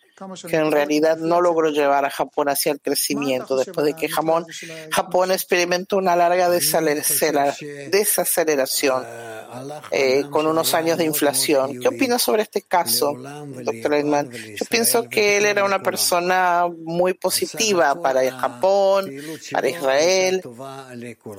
que 0.49 0.57
en 0.57 0.71
realidad 0.71 1.17
no 1.17 1.41
logró 1.41 1.71
llevar 1.71 2.05
a 2.05 2.11
Japón 2.11 2.49
hacia 2.49 2.71
el 2.73 2.81
crecimiento 2.81 3.57
después 3.57 3.87
de 3.87 3.95
que 3.95 4.09
Japón, 4.09 4.47
Japón 4.91 5.33
experimentó 5.33 5.97
una 5.97 6.15
larga 6.17 6.49
desaceleración 6.49 9.05
eh, 9.91 10.25
con 10.31 10.47
unos 10.47 10.75
años 10.75 10.99
de 10.99 11.05
inflación. 11.05 11.81
¿Qué 11.81 11.89
opina 11.89 12.19
sobre 12.19 12.43
este 12.43 12.63
caso, 12.63 13.15
doctor 13.15 13.95
Edman? 13.95 14.31
Yo 14.31 14.67
pienso 14.69 15.09
que 15.09 15.39
él 15.39 15.47
era 15.47 15.65
una 15.65 15.83
persona 15.83 16.67
muy 16.85 17.15
positiva 17.15 18.01
para 18.01 18.31
Japón, 18.31 19.11
para 19.51 19.69
Israel 19.69 20.43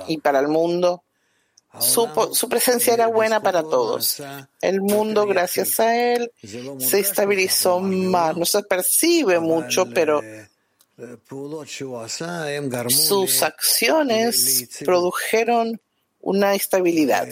y 0.08 0.18
para 0.18 0.40
el 0.40 0.48
mundo. 0.48 1.04
Su, 1.80 2.08
su, 2.34 2.48
presencia 2.50 2.94
era 2.94 3.08
buena 3.08 3.42
para 3.42 3.64
todos. 3.64 4.22
El 4.62 4.82
mundo, 4.82 5.26
gracias 5.26 5.80
a 5.80 5.96
él, 5.96 6.32
se 6.80 7.00
estabilizó 7.00 7.80
más. 7.80 8.38
No 8.38 8.46
se 8.46 8.62
percibe 8.64 9.40
mucho, 9.40 9.88
pero 9.90 10.22
sus 12.90 13.42
acciones 13.42 14.70
produjeron 14.86 15.82
una 16.22 16.54
estabilidad. 16.54 17.28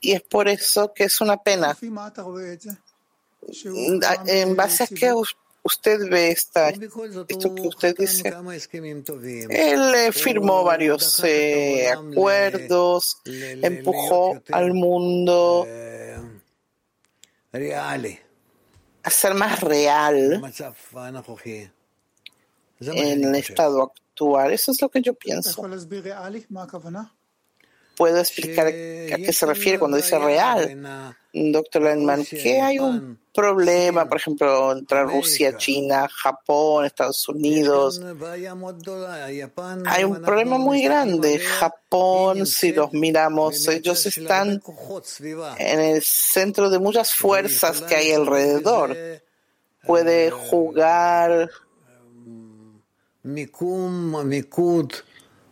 Y 0.00 0.12
es 0.12 0.22
por 0.22 0.48
eso 0.48 0.92
que 0.94 1.04
es 1.04 1.20
una 1.20 1.38
pena. 1.38 1.76
En 4.26 4.56
base 4.56 4.84
a 4.84 4.86
que 4.86 5.12
usted 5.66 6.08
ve 6.08 6.30
esta, 6.30 6.70
esto 6.70 7.54
que 7.54 7.62
usted 7.62 7.96
dice. 7.96 8.32
Él 9.50 9.94
eh, 9.94 10.12
firmó 10.12 10.64
varios 10.64 11.22
eh, 11.24 11.90
acuerdos, 11.90 13.20
empujó 13.24 14.40
al 14.52 14.72
mundo 14.72 15.66
a 19.02 19.10
ser 19.10 19.34
más 19.34 19.60
real 19.60 20.42
en 22.80 23.24
el 23.24 23.34
estado 23.34 23.82
actual. 23.82 24.52
Eso 24.52 24.72
es 24.72 24.80
lo 24.80 24.88
que 24.88 25.02
yo 25.02 25.14
pienso. 25.14 25.62
¿Puedo 27.96 28.18
explicar 28.18 28.66
a 28.66 28.70
qué 28.70 29.32
se 29.32 29.46
refiere 29.46 29.78
cuando 29.78 29.96
dice 29.96 30.18
real? 30.18 31.14
Doctor 31.32 31.82
Landman, 31.82 32.24
que 32.24 32.60
hay 32.60 32.78
un 32.78 33.18
problema, 33.32 34.08
por 34.08 34.18
ejemplo, 34.18 34.72
entre 34.72 35.02
Rusia, 35.04 35.56
China, 35.56 36.08
Japón, 36.10 36.86
Estados 36.86 37.28
Unidos. 37.28 38.00
Hay 39.86 40.04
un 40.04 40.22
problema 40.22 40.56
muy 40.56 40.82
grande. 40.82 41.38
Japón, 41.38 42.46
si 42.46 42.72
los 42.72 42.92
miramos, 42.92 43.68
ellos 43.68 44.06
están 44.06 44.62
en 45.58 45.80
el 45.80 46.02
centro 46.02 46.70
de 46.70 46.78
muchas 46.78 47.12
fuerzas 47.12 47.82
que 47.82 47.96
hay 47.96 48.12
alrededor. 48.12 48.96
Puede 49.84 50.30
jugar 50.30 51.50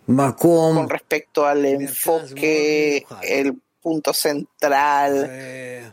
con 0.06 0.88
respecto 0.88 1.46
al 1.46 1.64
enfoque, 1.64 3.06
el 3.22 3.60
punto 3.80 4.12
central 4.12 5.26
eh, 5.30 5.92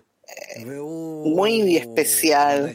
muy 1.25 1.77
especial. 1.77 2.73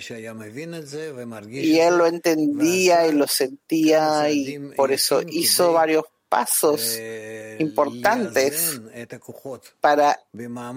y 1.50 1.78
él 1.78 1.96
lo 1.96 2.06
entendía 2.06 3.06
y 3.06 3.12
lo 3.12 3.26
sentía 3.26 4.30
y 4.30 4.58
por 4.76 4.92
eso 4.92 5.22
hizo 5.26 5.72
varios 5.72 6.04
pasos 6.28 6.98
importantes 7.58 8.80
para 9.80 10.20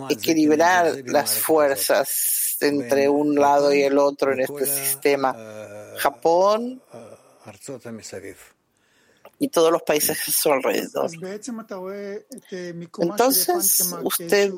equilibrar 0.10 1.04
las 1.06 1.38
fuerzas 1.40 2.58
entre 2.62 3.10
un 3.10 3.36
lado 3.36 3.74
y 3.74 3.82
el 3.82 3.98
otro 3.98 4.34
en 4.34 4.42
este 4.42 4.66
sistema. 4.66 5.36
Japón 5.98 6.82
y 9.40 9.48
todos 9.48 9.72
los 9.72 9.82
países 9.84 10.20
a 10.28 10.32
su 10.32 10.52
alrededor. 10.52 11.10
Entonces, 13.00 13.94
usted 14.04 14.52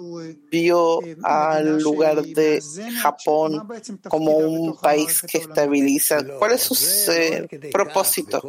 vio 0.49 0.99
al 1.23 1.79
lugar 1.79 2.23
de 2.23 2.61
Japón 3.01 3.67
como 4.09 4.37
un 4.37 4.75
país 4.77 5.21
que 5.21 5.37
estabiliza. 5.37 6.25
¿Cuál 6.39 6.53
es 6.53 6.63
su 6.63 7.11
eh, 7.11 7.47
propósito? 7.71 8.41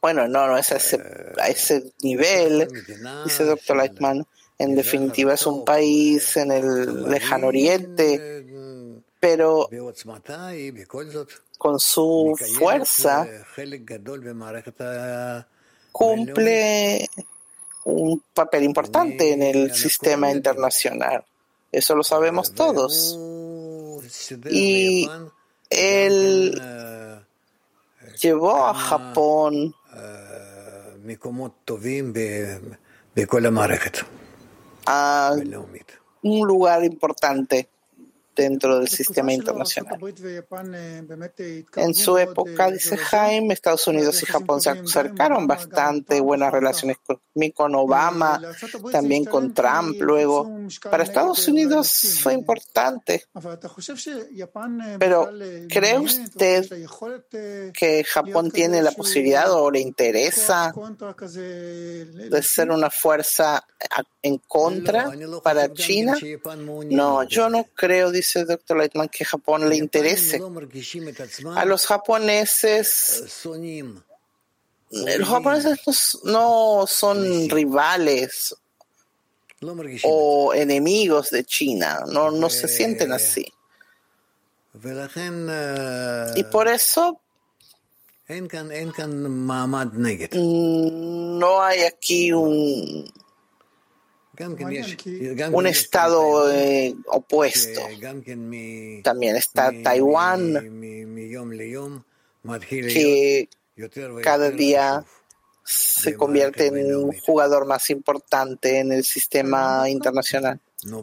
Bueno, 0.00 0.26
no, 0.26 0.46
no 0.46 0.56
es 0.56 0.72
a 0.72 0.76
ese, 0.76 0.98
a 1.38 1.48
ese 1.48 1.92
nivel, 2.02 2.66
dice 3.24 3.44
doctor 3.44 3.76
Lightman. 3.76 4.26
En 4.56 4.76
definitiva, 4.76 5.34
es 5.34 5.46
un 5.46 5.64
país 5.64 6.36
en 6.36 6.52
el 6.52 7.10
lejano 7.10 7.48
oriente, 7.48 8.46
pero 9.20 9.68
con 11.58 11.80
su 11.80 12.36
fuerza 12.58 13.26
cumple 15.94 17.08
un 17.84 18.20
papel 18.34 18.64
importante 18.64 19.32
en 19.32 19.42
el 19.42 19.72
sistema 19.72 20.28
internacional. 20.28 21.24
Eso 21.70 21.94
lo 21.94 22.02
sabemos 22.02 22.52
todos. 22.52 23.16
Y 24.50 25.08
él 25.70 26.60
llevó 28.20 28.66
a 28.66 28.74
Japón. 28.74 29.72
a 34.86 35.36
un 36.22 36.46
lugar 36.48 36.82
importante 36.82 37.68
dentro 38.34 38.78
del 38.78 38.88
sistema 38.88 39.32
internacional. 39.32 39.98
En 41.76 41.94
su 41.94 42.18
época, 42.18 42.70
dice 42.70 42.96
Jaime, 42.96 43.54
Estados 43.54 43.86
Unidos 43.86 44.22
y 44.22 44.26
Japón 44.26 44.60
se 44.60 44.70
acercaron 44.70 45.46
bastante, 45.46 46.20
buenas 46.20 46.52
relaciones 46.52 46.98
con 47.54 47.74
Obama, 47.74 48.40
también 48.90 49.24
con 49.24 49.52
Trump 49.54 50.00
luego. 50.00 50.50
Para 50.90 51.04
Estados 51.04 51.46
Unidos 51.48 52.18
fue 52.22 52.34
importante. 52.34 53.24
Pero 54.98 55.30
¿cree 55.68 55.98
usted 55.98 56.66
que 57.72 58.04
Japón 58.04 58.50
tiene 58.50 58.82
la 58.82 58.92
posibilidad 58.92 59.52
o 59.52 59.70
le 59.70 59.80
interesa 59.80 60.72
de 61.30 62.42
ser 62.42 62.70
una 62.70 62.90
fuerza 62.90 63.64
en 64.22 64.38
contra 64.38 65.12
para 65.42 65.72
China? 65.72 66.16
No, 66.90 67.22
yo 67.24 67.48
no 67.48 67.64
creo, 67.74 68.10
dice 68.10 68.23
dice 68.24 68.40
el 68.40 68.46
doctor 68.46 68.78
Leitman, 68.78 69.08
que 69.08 69.24
Japón 69.24 69.68
le 69.68 69.76
interese. 69.76 70.40
A 71.54 71.64
los 71.64 71.86
japoneses, 71.86 73.50
los 74.90 75.28
japoneses 75.28 76.18
no 76.24 76.86
son 76.86 77.50
rivales 77.50 78.56
o 80.02 80.54
enemigos 80.54 81.30
de 81.30 81.44
China, 81.44 82.04
no, 82.06 82.30
no 82.30 82.48
se 82.48 82.68
sienten 82.68 83.12
así. 83.12 83.46
Y 86.36 86.44
por 86.44 86.68
eso 86.68 87.20
no 90.34 91.62
hay 91.62 91.82
aquí 91.82 92.32
un 92.32 93.23
un 95.52 95.66
estado 95.66 96.52
eh, 96.52 96.94
opuesto. 97.06 97.80
También 99.02 99.36
está 99.36 99.72
Taiwán, 99.82 100.54
que 102.68 103.48
cada 104.22 104.50
día 104.50 105.04
se 105.64 106.14
convierte 106.14 106.66
en 106.66 106.94
un 106.94 107.12
jugador 107.20 107.66
más 107.66 107.88
importante 107.90 108.80
en 108.80 108.92
el 108.92 109.04
sistema 109.04 109.88
internacional. 109.88 110.60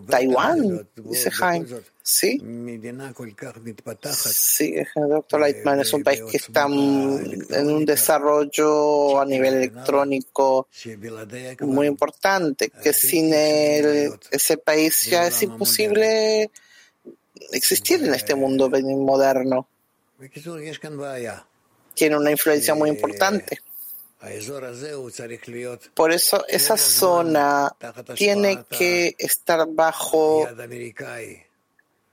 Taiwán, 0.07 0.87
dice 0.95 1.31
Jaime. 1.31 1.67
Sí. 2.03 2.41
Sí, 4.23 4.75
doctor 4.95 5.39
Leitman 5.39 5.81
es 5.81 5.93
un 5.93 6.03
país 6.03 6.21
que 6.29 6.37
está 6.37 6.65
en 6.65 7.67
un 7.67 7.85
desarrollo 7.85 9.19
a 9.19 9.25
nivel 9.25 9.55
electrónico 9.55 10.67
muy 11.61 11.87
importante, 11.87 12.69
que 12.69 12.93
sin 12.93 13.31
ese 13.33 14.57
país 14.57 15.01
ya 15.01 15.27
es 15.27 15.43
imposible 15.43 16.49
existir 17.51 18.03
en 18.03 18.13
este 18.13 18.35
mundo 18.35 18.69
moderno. 18.69 19.67
Tiene 21.93 22.17
una 22.17 22.31
influencia 22.31 22.73
muy 22.75 22.89
importante. 22.89 23.59
Por 25.93 26.11
eso 26.11 26.45
esa 26.47 26.77
zona 26.77 27.75
tiene 28.15 28.63
que 28.69 29.15
estar 29.17 29.67
bajo 29.67 30.47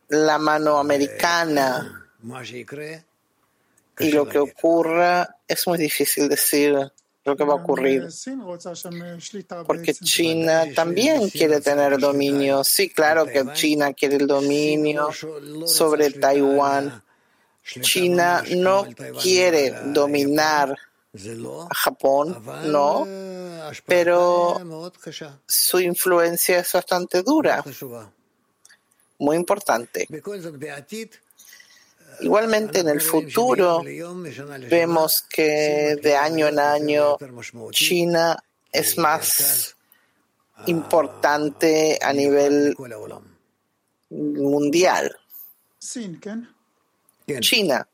la 0.08 0.38
mano 0.38 0.78
americana. 0.78 2.08
Y 4.00 4.12
lo 4.12 4.28
que 4.28 4.38
ocurra 4.38 5.36
es 5.46 5.66
muy 5.66 5.76
difícil 5.76 6.28
decir 6.28 6.78
lo 7.24 7.36
que 7.36 7.44
va 7.44 7.52
a 7.52 7.56
ocurrir 7.56 8.08
porque 9.66 9.92
China 9.92 10.64
también 10.74 11.28
quiere 11.28 11.60
tener 11.60 11.98
dominio. 11.98 12.64
Sí, 12.64 12.88
claro 12.88 13.26
que 13.26 13.44
China 13.52 13.92
quiere 13.92 14.16
el 14.16 14.26
dominio 14.26 15.10
sobre 15.66 16.10
Taiwán. 16.10 17.02
China 17.82 18.42
no 18.56 18.86
quiere 19.20 19.74
dominar 19.92 20.74
Japón, 21.70 22.42
no, 22.66 23.06
pero 23.86 24.60
su 25.46 25.80
influencia 25.80 26.60
es 26.60 26.72
bastante 26.72 27.22
dura, 27.22 27.64
muy 29.18 29.36
importante. 29.36 30.06
Igualmente 32.20 32.80
en 32.80 32.88
el 32.88 33.00
futuro 33.00 33.82
vemos 34.68 35.22
que 35.22 35.96
de 36.02 36.16
año 36.16 36.48
en 36.48 36.58
año 36.58 37.16
China 37.70 38.42
es 38.72 38.98
más 38.98 39.76
importante 40.66 41.98
a 42.02 42.12
nivel 42.12 42.76
mundial. 44.10 45.16
China, 47.40 47.88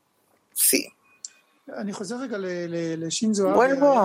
sí. 0.53 0.94
Vuelvo 3.55 3.99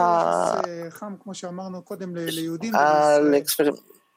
al 2.73 3.35
ex 3.35 3.57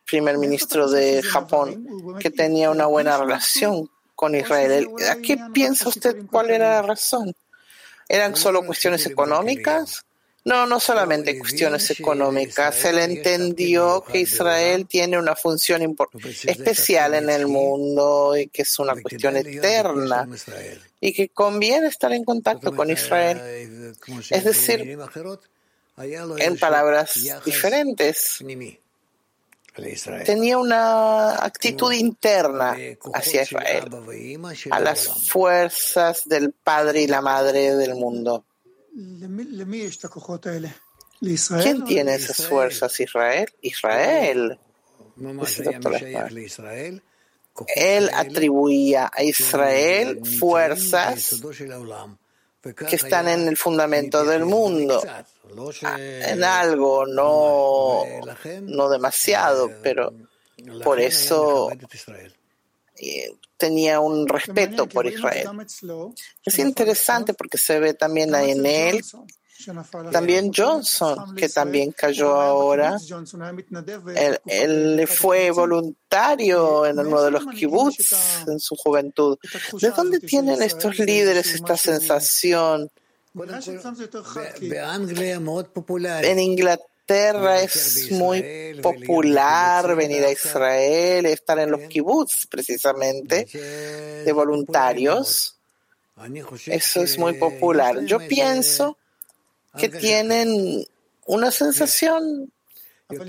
primer 0.07 0.38
ministro 0.38 0.88
de 0.88 1.22
Japón, 1.22 1.86
que 2.20 2.30
tenía 2.30 2.70
una 2.70 2.86
buena 2.86 3.18
relación 3.18 3.90
con 4.14 4.34
Israel. 4.34 4.88
¿A 5.11 5.16
qué 5.16 5.38
piensa 5.53 5.88
usted 5.88 6.26
cuál 6.30 6.51
era 6.51 6.70
la 6.70 6.82
razón? 6.82 7.34
¿Eran 8.09 8.36
solo 8.36 8.64
cuestiones 8.64 9.07
económicas? 9.07 10.05
No, 10.45 10.66
no 10.66 10.80
solamente 10.80 11.38
cuestiones 11.38 11.88
económicas. 11.90 12.74
Se 12.74 12.93
le 12.93 13.05
entendió 13.05 14.03
que 14.03 14.20
Israel 14.20 14.86
tiene 14.88 15.18
una 15.18 15.36
función 15.36 15.97
especial 16.45 17.14
en 17.14 17.30
el 17.30 17.47
mundo 17.47 18.36
y 18.36 18.49
que 18.49 18.62
es 18.62 18.78
una 18.78 19.01
cuestión 19.01 19.36
eterna 19.36 20.28
y 21.01 21.12
que 21.12 21.28
conviene 21.28 21.86
estar 21.88 22.12
en 22.12 22.24
contacto 22.24 22.74
con 22.74 22.90
Israel. 22.90 23.95
Es 24.30 24.45
decir, 24.45 24.99
en 26.38 26.59
palabras 26.59 27.43
diferentes, 27.45 28.43
tenía 30.24 30.59
una 30.59 31.45
actitud 31.45 31.93
interna 31.93 32.76
hacia 33.14 33.43
Israel, 33.43 33.84
a 34.70 34.80
las 34.80 35.28
fuerzas 35.28 36.22
del 36.26 36.53
Padre 36.53 37.03
y 37.03 37.07
la 37.07 37.20
Madre 37.20 37.76
del 37.76 37.95
mundo. 37.95 38.45
¿Quién 41.62 41.84
tiene 41.84 42.14
esas 42.14 42.47
fuerzas? 42.47 42.99
Israel. 43.01 43.49
Israel. 43.62 44.59
Él 47.76 48.11
atribuía 48.12 49.11
a 49.12 49.22
Israel 49.22 50.20
fuerzas 50.24 51.43
que 52.62 52.97
están 52.97 53.28
en 53.28 53.49
el 53.49 53.57
fundamento 53.57 54.24
del 54.24 54.45
mundo, 54.45 55.03
ah, 55.82 55.97
en 55.99 56.45
algo, 56.45 57.07
no, 57.07 58.05
no 58.62 58.88
demasiado, 58.88 59.70
pero 59.82 60.12
por 60.82 61.01
eso 61.01 61.68
tenía 63.57 64.00
un 64.00 64.26
respeto 64.26 64.88
por 64.88 65.07
Israel. 65.07 65.48
Es 66.44 66.59
interesante 66.59 67.34
porque 67.34 67.59
se 67.59 67.78
ve 67.78 67.94
también 67.94 68.34
en 68.34 68.66
él, 68.66 69.00
también 70.11 70.53
Johnson, 70.53 71.36
que 71.36 71.48
también 71.48 71.92
cayó 71.92 72.40
ahora. 72.40 72.98
Él, 74.46 75.07
fue 75.07 75.50
voluntario 75.50 76.86
en 76.86 76.98
uno 76.98 77.22
de 77.22 77.30
los 77.30 77.46
kibbutz 77.46 78.12
en 78.46 78.59
su 78.59 78.74
juventud. 78.76 79.38
¿De 79.80 79.90
dónde 79.90 80.18
tienen 80.20 80.61
estos 80.62 80.98
líderes 80.98 81.55
esta 81.55 81.76
sensación? 81.76 82.90
En 86.22 86.38
Inglaterra 86.38 86.91
es 87.12 88.10
muy 88.10 88.80
popular 88.82 89.94
venir 89.94 90.24
a 90.24 90.30
Israel, 90.30 91.26
estar 91.26 91.58
en 91.58 91.70
los 91.70 91.82
kibbutz 91.88 92.46
precisamente, 92.48 93.46
de 94.24 94.32
voluntarios. 94.32 95.58
Eso 96.66 97.02
es 97.02 97.18
muy 97.18 97.34
popular. 97.34 98.04
Yo 98.04 98.18
pienso 98.26 98.98
que 99.76 99.88
tienen 99.88 100.84
una 101.26 101.50
sensación, 101.50 102.52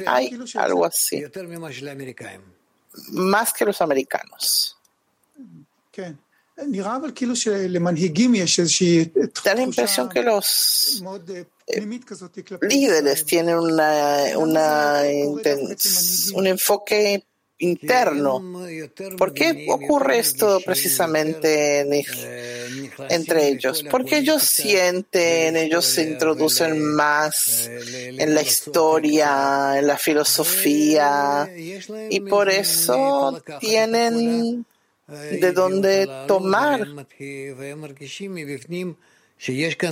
hay 0.05 0.37
algo 0.55 0.85
así, 0.85 1.23
más 3.11 3.53
que 3.53 3.65
los 3.65 3.81
americanos. 3.81 4.77
Da 9.43 9.55
la 9.55 9.61
impresión 9.63 10.09
que 10.09 10.21
los 10.21 11.03
líderes 12.61 13.25
tienen 13.25 13.57
una, 13.57 14.37
una 14.37 15.01
un 16.35 16.47
enfoque 16.47 17.23
interno. 17.57 18.41
¿Por 19.17 19.33
qué 19.33 19.65
ocurre 19.69 20.19
esto 20.19 20.59
precisamente 20.65 22.03
entre 23.09 23.47
ellos? 23.47 23.83
Porque 23.89 24.17
ellos 24.17 24.43
sienten, 24.43 25.55
ellos 25.55 25.85
se 25.85 26.03
introducen 26.03 26.93
más 26.93 27.67
en 27.67 28.35
la 28.35 28.41
historia, 28.41 29.79
en 29.79 29.87
la 29.87 29.97
filosofía, 29.97 31.49
y 32.09 32.19
por 32.19 32.49
eso 32.49 33.41
tienen 33.59 34.65
de 35.07 35.51
dónde 35.51 36.07
tomar 36.27 36.87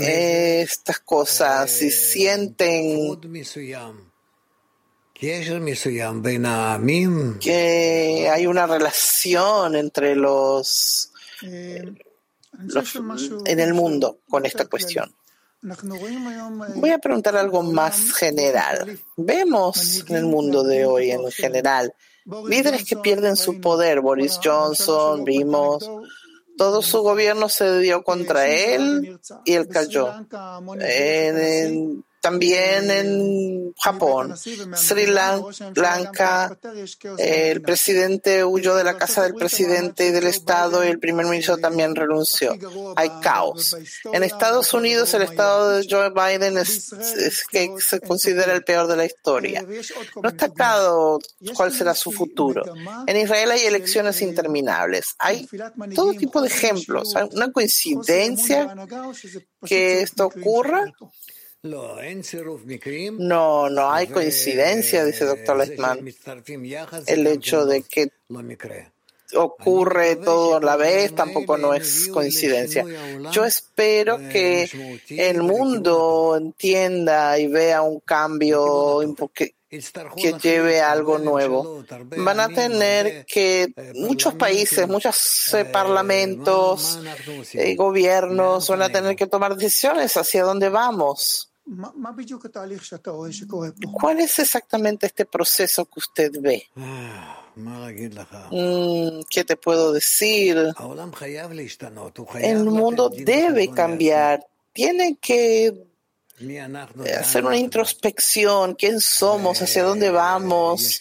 estas 0.07 0.99
cosas 0.99 1.81
y 1.81 1.91
sienten 1.91 3.19
que 7.39 8.29
hay 8.29 8.47
una 8.47 8.65
relación 8.65 9.75
entre 9.75 10.15
los, 10.15 11.11
los 12.57 12.95
en 13.45 13.59
el 13.59 13.73
mundo 13.73 14.19
con 14.29 14.45
esta 14.45 14.65
cuestión. 14.65 15.13
Voy 16.75 16.89
a 16.89 16.97
preguntar 16.97 17.37
algo 17.37 17.61
más 17.61 18.13
general. 18.13 18.99
Vemos 19.15 20.03
en 20.09 20.15
el 20.15 20.25
mundo 20.25 20.63
de 20.63 20.85
hoy 20.85 21.11
en 21.11 21.29
general 21.31 21.93
líderes 22.25 22.85
que 22.85 22.97
pierden 22.97 23.35
su 23.35 23.59
poder. 23.59 24.01
Boris 24.01 24.39
Johnson, 24.43 25.23
vimos, 25.23 25.89
todo 26.57 26.81
su 26.81 27.01
gobierno 27.01 27.49
se 27.49 27.79
dio 27.79 28.03
contra 28.03 28.47
él 28.47 29.19
y 29.45 29.53
él 29.53 29.67
cayó. 29.67 30.13
En, 30.79 32.03
también 32.21 32.91
en 32.91 33.73
Japón, 33.77 34.35
Sri 34.37 35.07
Lanka, 35.07 36.55
el 37.17 37.61
presidente 37.63 38.45
huyó 38.45 38.75
de 38.75 38.83
la 38.83 38.95
casa 38.95 39.23
del 39.23 39.33
presidente 39.33 40.07
y 40.07 40.11
del 40.11 40.27
Estado 40.27 40.85
y 40.85 40.89
el 40.89 40.99
primer 40.99 41.25
ministro 41.25 41.57
también 41.57 41.95
renunció. 41.95 42.55
Hay 42.95 43.09
caos. 43.23 43.75
En 44.13 44.21
Estados 44.21 44.71
Unidos, 44.73 45.11
el 45.15 45.23
Estado 45.23 45.71
de 45.71 45.87
Joe 45.89 46.11
Biden 46.11 46.59
es, 46.59 46.91
que 47.49 47.73
se 47.79 47.99
considera 47.99 48.53
el 48.53 48.63
peor 48.63 48.85
de 48.87 48.97
la 48.97 49.05
historia. 49.05 49.65
No 50.21 50.29
está 50.29 50.49
claro 50.49 51.17
cuál 51.55 51.73
será 51.73 51.95
su 51.95 52.11
futuro. 52.11 52.63
En 53.07 53.17
Israel 53.17 53.49
hay 53.49 53.61
elecciones 53.61 54.21
interminables. 54.21 55.15
Hay 55.17 55.49
todo 55.95 56.13
tipo 56.13 56.39
de 56.39 56.49
ejemplos. 56.49 57.15
¿Hay 57.15 57.29
una 57.31 57.51
coincidencia 57.51 58.75
que 59.65 60.03
esto 60.03 60.27
ocurra? 60.27 60.85
No, 63.19 63.69
no 63.69 63.91
hay 63.91 64.07
coincidencia, 64.07 65.05
dice 65.05 65.25
el 65.25 65.29
doctor 65.29 65.57
Leitman. 65.57 65.99
El 67.05 67.27
hecho 67.27 67.67
de 67.67 67.83
que 67.83 68.11
ocurre 69.35 70.15
todo 70.15 70.55
a 70.55 70.59
la 70.59 70.75
vez 70.75 71.13
tampoco 71.13 71.59
no 71.59 71.75
es 71.75 72.07
coincidencia. 72.07 72.83
Yo 73.31 73.45
espero 73.45 74.17
que 74.17 74.67
el 75.09 75.43
mundo 75.43 76.35
entienda 76.35 77.37
y 77.37 77.45
vea 77.45 77.83
un 77.83 77.99
cambio 77.99 78.99
que, 79.31 79.53
que 79.69 80.33
lleve 80.41 80.81
a 80.81 80.91
algo 80.91 81.19
nuevo. 81.19 81.85
Van 82.17 82.39
a 82.39 82.49
tener 82.49 83.23
que 83.27 83.71
muchos 83.93 84.33
países, 84.33 84.87
muchos 84.87 85.53
eh, 85.53 85.65
parlamentos 85.65 86.99
y 87.53 87.75
gobiernos 87.75 88.67
van 88.67 88.81
a 88.81 88.89
tener 88.89 89.15
que 89.15 89.27
tomar 89.27 89.55
decisiones 89.55 90.17
hacia 90.17 90.43
dónde 90.43 90.69
vamos. 90.69 91.50
¿Cuál 93.93 94.19
es 94.19 94.39
exactamente 94.39 95.05
este 95.05 95.25
proceso 95.25 95.85
que 95.85 95.99
usted 95.99 96.31
ve? 96.41 96.67
Mm, 98.51 99.21
¿Qué 99.29 99.43
te 99.45 99.55
puedo 99.55 99.93
decir? 99.93 100.57
El 102.35 102.65
mundo 102.65 103.09
debe 103.09 103.71
cambiar. 103.71 104.45
Tiene 104.73 105.17
que 105.17 105.73
hacer 107.17 107.45
una 107.45 107.57
introspección. 107.57 108.75
¿Quién 108.75 108.99
somos? 108.99 109.61
¿Hacia 109.61 109.83
dónde 109.83 110.09
vamos? 110.09 110.99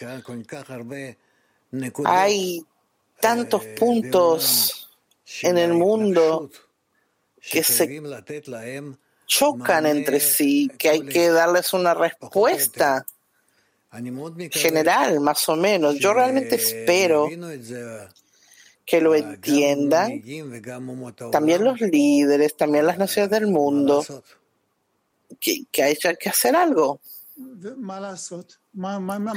Hay 2.04 2.62
tantos 3.20 3.64
puntos 3.78 4.88
en 5.42 5.58
el 5.58 5.72
mundo 5.74 6.50
que 7.40 7.64
se 7.64 7.88
chocan 9.30 9.86
entre 9.86 10.18
sí, 10.18 10.68
que 10.76 10.88
hay 10.88 11.02
que 11.02 11.28
darles 11.28 11.72
una 11.72 11.94
respuesta 11.94 13.06
general, 14.50 15.20
más 15.20 15.48
o 15.48 15.54
menos. 15.54 16.00
Yo 16.00 16.12
realmente 16.12 16.56
espero 16.56 17.28
que 18.84 19.00
lo 19.00 19.14
entiendan. 19.14 20.20
También 21.30 21.62
los 21.62 21.80
líderes, 21.80 22.56
también 22.56 22.86
las 22.86 22.98
naciones 22.98 23.30
del 23.30 23.46
mundo, 23.46 24.04
que, 25.38 25.62
que 25.70 25.82
hay 25.84 25.96
que 26.18 26.28
hacer 26.28 26.56
algo. 26.56 27.00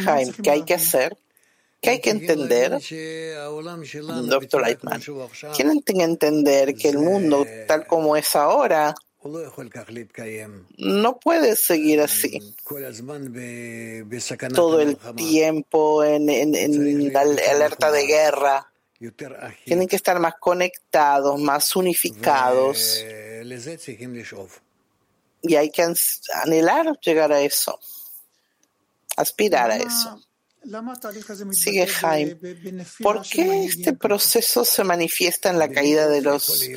Jaime, 0.04 0.34
¿qué 0.42 0.50
hay 0.50 0.64
que 0.64 0.74
hacer? 0.74 1.16
¿Qué 1.80 1.92
hay 1.92 2.02
que 2.02 2.10
entender? 2.10 2.80
Doctor 4.24 4.66
Leitman, 4.66 5.02
tienen 5.56 5.84
que 5.84 6.02
entender 6.02 6.74
que 6.74 6.90
el 6.90 6.98
mundo 6.98 7.46
tal 7.68 7.86
como 7.86 8.16
es 8.16 8.36
ahora 8.36 8.96
no 10.78 11.20
puede 11.20 11.56
seguir 11.56 12.02
así. 12.02 12.56
todo 14.54 14.82
el 14.82 14.98
tiempo 15.16 16.04
en, 16.04 16.30
en, 16.30 17.16
alerta 17.16 17.92
de 17.92 18.06
guerra. 18.06 18.72
Tienen 19.66 19.88
que 19.88 19.96
estar 19.96 20.20
más 20.20 20.36
conectados, 20.40 21.40
más 21.40 21.76
unificados. 21.76 23.04
Y 25.42 25.56
hay 25.56 25.70
que 25.70 25.86
anhelar 26.44 26.98
llegar 27.02 27.34
a 27.34 27.42
eso, 27.42 27.80
aspirar 29.18 29.72
a 29.72 29.78
eso. 29.78 30.22
Sigue 31.52 31.88
Jaime. 31.88 32.38
¿Por 33.00 33.22
qué 33.24 33.66
este 33.66 33.94
proceso 33.94 34.64
se 34.64 34.84
manifiesta 34.86 35.50
en 35.50 35.60
la 35.60 35.68
caída 35.70 36.08
de 36.08 36.22
los 36.22 36.70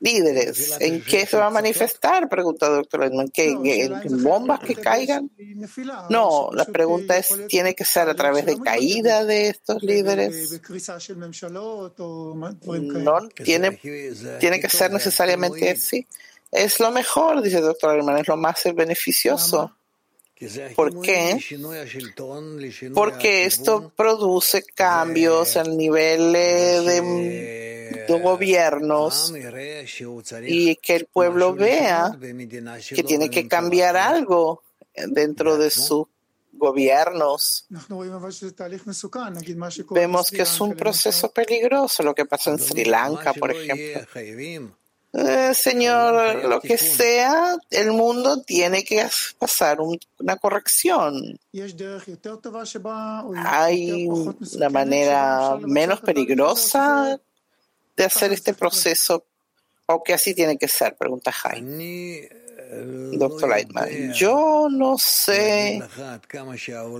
líderes? 0.00 0.76
¿En 0.80 1.02
qué 1.02 1.26
se 1.26 1.36
va 1.36 1.46
a 1.46 1.50
manifestar? 1.50 2.28
Pregunta 2.28 2.66
el 2.66 2.76
doctor 2.76 3.04
Edmund. 3.04 3.30
¿En 3.36 4.22
bombas 4.22 4.60
que 4.60 4.74
caigan? 4.74 5.30
No, 6.10 6.50
la 6.52 6.64
pregunta 6.64 7.16
es, 7.16 7.28
¿tiene 7.48 7.74
que 7.74 7.84
ser 7.84 8.08
a 8.08 8.14
través 8.14 8.46
de 8.46 8.60
caída 8.60 9.24
de 9.24 9.48
estos 9.48 9.82
líderes? 9.82 10.60
No, 12.62 13.28
tiene, 13.28 13.80
tiene 14.40 14.60
que 14.60 14.68
ser 14.68 14.92
necesariamente 14.92 15.70
así. 15.70 16.06
Es 16.50 16.78
lo 16.78 16.90
mejor, 16.90 17.42
dice 17.42 17.58
el 17.58 17.64
doctor 17.64 17.98
Edmund, 17.98 18.18
es 18.18 18.28
lo 18.28 18.36
más 18.36 18.62
beneficioso. 18.74 19.76
¿Por 20.74 21.00
qué? 21.00 21.38
Porque 22.92 23.44
esto 23.44 23.92
produce 23.94 24.64
cambios 24.64 25.56
al 25.56 25.76
nivel 25.76 26.32
de, 26.32 28.04
de 28.08 28.20
gobiernos 28.20 29.32
y 30.46 30.76
que 30.76 30.96
el 30.96 31.06
pueblo 31.06 31.54
vea 31.54 32.18
que 32.88 33.02
tiene 33.04 33.30
que 33.30 33.46
cambiar 33.46 33.96
algo 33.96 34.62
dentro 34.94 35.56
de 35.56 35.70
sus 35.70 36.06
gobiernos. 36.52 37.66
Vemos 39.90 40.30
que 40.30 40.42
es 40.42 40.60
un 40.60 40.74
proceso 40.74 41.30
peligroso 41.30 42.02
lo 42.02 42.14
que 42.14 42.24
pasó 42.24 42.50
en 42.50 42.58
Sri 42.58 42.84
Lanka, 42.84 43.32
por 43.34 43.50
ejemplo. 43.52 44.06
Eh, 45.16 45.54
señor, 45.54 46.44
lo 46.44 46.60
que 46.60 46.76
sea, 46.76 47.56
el 47.70 47.92
mundo 47.92 48.42
tiene 48.42 48.82
que 48.82 49.06
pasar 49.38 49.78
una 49.80 50.36
corrección. 50.36 51.38
Hay 53.36 54.08
una 54.08 54.68
manera 54.70 55.56
menos 55.60 56.00
peligrosa 56.00 57.20
de 57.96 58.04
hacer 58.04 58.32
este 58.32 58.54
proceso, 58.54 59.24
o 59.86 60.02
que 60.02 60.14
así 60.14 60.34
tiene 60.34 60.58
que 60.58 60.66
ser, 60.66 60.96
pregunta 60.96 61.30
Jaime. 61.30 62.28
Doctor 63.12 63.50
Leitman, 63.50 64.12
yo 64.14 64.66
no 64.68 64.98
sé 64.98 65.80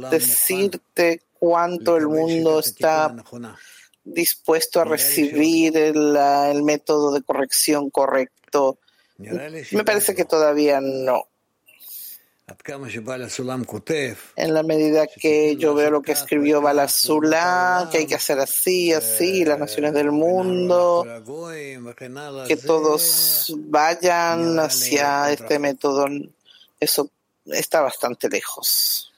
decirte 0.08 1.22
cuánto 1.32 1.96
el 1.96 2.06
mundo 2.06 2.60
está 2.60 3.12
dispuesto 4.04 4.80
a 4.80 4.84
recibir 4.84 5.76
el, 5.76 6.16
el, 6.16 6.62
método 6.62 7.12
de 7.12 7.22
corrección 7.22 7.90
correcto. 7.90 8.78
Me 9.18 9.84
parece 9.84 10.14
que 10.14 10.24
todavía 10.24 10.80
no. 10.80 11.26
En 14.36 14.52
la 14.52 14.62
medida 14.62 15.06
que 15.06 15.56
yo 15.56 15.74
veo 15.74 15.90
lo 15.90 16.02
que 16.02 16.12
escribió 16.12 16.60
Balasula, 16.60 17.88
que 17.90 17.98
hay 17.98 18.06
que 18.06 18.16
hacer 18.16 18.38
así, 18.38 18.92
así, 18.92 19.46
las 19.46 19.58
naciones 19.58 19.94
del 19.94 20.12
mundo, 20.12 21.06
que 22.46 22.56
todos 22.58 23.54
vayan 23.56 24.58
hacia 24.58 25.32
este 25.32 25.58
método, 25.58 26.06
eso 26.78 27.10
está 27.46 27.80
bastante 27.80 28.28
lejos. 28.28 29.10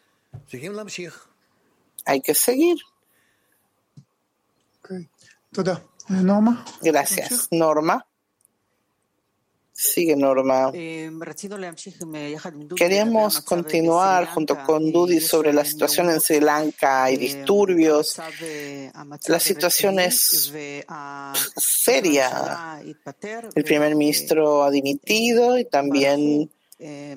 Hay 2.04 2.20
que 2.20 2.34
seguir. 2.34 2.76
Gracias. 6.82 7.48
Norma. 7.50 8.06
Sigue 9.78 10.16
Norma. 10.16 10.72
Queríamos 12.74 13.42
continuar 13.42 14.26
junto 14.28 14.56
con 14.64 14.90
Dudi 14.90 15.20
sobre 15.20 15.52
la 15.52 15.66
situación 15.66 16.08
en 16.08 16.18
Sri 16.22 16.40
Lanka 16.40 17.10
y 17.10 17.18
disturbios. 17.18 18.18
La 19.26 19.38
situación 19.38 19.98
es 19.98 20.50
seria. 21.56 22.80
El 23.54 23.64
primer 23.64 23.94
ministro 23.96 24.62
ha 24.64 24.70
dimitido 24.70 25.58
y 25.58 25.66
también 25.66 26.50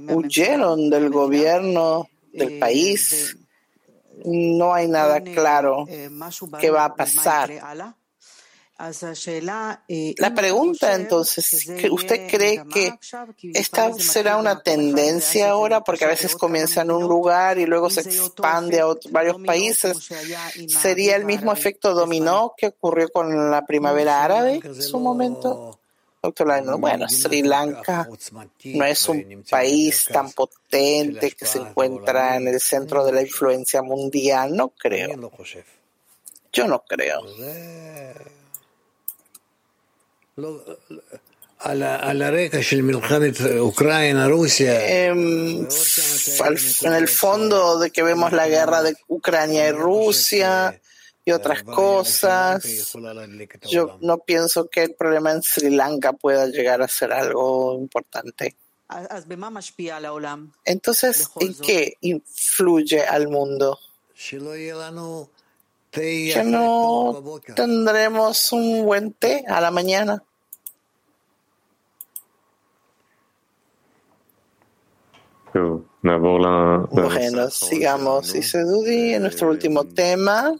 huyeron 0.09 0.89
del 0.89 1.09
gobierno 1.11 2.09
del 2.33 2.59
país. 2.59 3.37
No 4.25 4.73
hay 4.73 4.89
nada 4.89 5.21
claro 5.21 5.87
qué 6.59 6.69
va 6.69 6.83
a 6.83 6.93
pasar. 6.93 7.95
La 10.17 10.33
pregunta 10.33 10.95
entonces, 10.95 11.69
¿usted 11.91 12.29
cree 12.29 12.63
que 12.71 12.97
esta 13.53 13.93
será 13.93 14.37
una 14.37 14.61
tendencia 14.61 15.49
ahora? 15.49 15.81
Porque 15.81 16.05
a 16.05 16.07
veces 16.07 16.35
comienza 16.35 16.83
en 16.83 16.91
un 16.91 17.03
lugar 17.03 17.57
y 17.57 17.65
luego 17.65 17.89
se 17.89 18.01
expande 18.01 18.79
a 18.79 18.85
varios 19.11 19.41
países. 19.41 20.09
¿Sería 20.67 21.17
el 21.17 21.25
mismo 21.25 21.51
efecto 21.51 21.93
dominó 21.93 22.53
que 22.55 22.67
ocurrió 22.67 23.09
con 23.09 23.51
la 23.51 23.65
primavera 23.65 24.23
árabe 24.23 24.61
en 24.63 24.81
su 24.81 24.99
momento? 24.99 25.77
Doctor 26.21 26.79
bueno, 26.79 27.07
Sri 27.07 27.43
Lanka 27.43 28.09
no 28.65 28.85
es 28.85 29.07
un 29.07 29.45
país 29.49 30.05
tan 30.11 30.31
potente 30.31 31.31
que 31.31 31.45
se 31.45 31.59
encuentra 31.59 32.35
en 32.35 32.47
el 32.47 32.59
centro 32.59 33.05
de 33.05 33.13
la 33.13 33.21
influencia 33.21 33.81
mundial, 33.81 34.55
no 34.55 34.69
creo. 34.69 35.31
Yo 36.51 36.67
no 36.67 36.83
creo. 36.85 37.21
En 46.83 46.93
el 46.93 47.07
fondo 47.09 47.79
de 47.79 47.91
que 47.91 48.01
vemos 48.01 48.31
la 48.31 48.47
guerra 48.47 48.81
de 48.81 48.95
Ucrania 49.07 49.67
y 49.67 49.71
Rusia 49.71 50.79
y 51.25 51.31
otras 51.31 51.63
cosas, 51.63 52.63
yo 53.69 53.97
no 54.01 54.19
pienso 54.19 54.69
que 54.69 54.83
el 54.83 54.93
problema 54.93 55.33
en 55.33 55.43
Sri 55.43 55.69
Lanka 55.69 56.13
pueda 56.13 56.47
llegar 56.47 56.81
a 56.81 56.87
ser 56.87 57.11
algo 57.11 57.77
importante. 57.77 58.55
Entonces, 60.63 61.29
¿en 61.41 61.53
qué 61.55 61.97
influye 62.01 63.05
al 63.05 63.27
mundo? 63.27 63.77
Que 65.91 66.43
no 66.45 67.21
tendremos 67.55 68.51
un 68.51 68.85
buen 68.85 69.13
té 69.13 69.43
a 69.47 69.59
la 69.59 69.71
mañana. 69.71 70.23
Bueno, 76.91 77.49
sigamos. 77.49 78.33
Dice 78.33 78.61
Dudi, 78.63 79.13
en 79.13 79.23
nuestro 79.23 79.49
último 79.49 79.83
tema, 79.85 80.53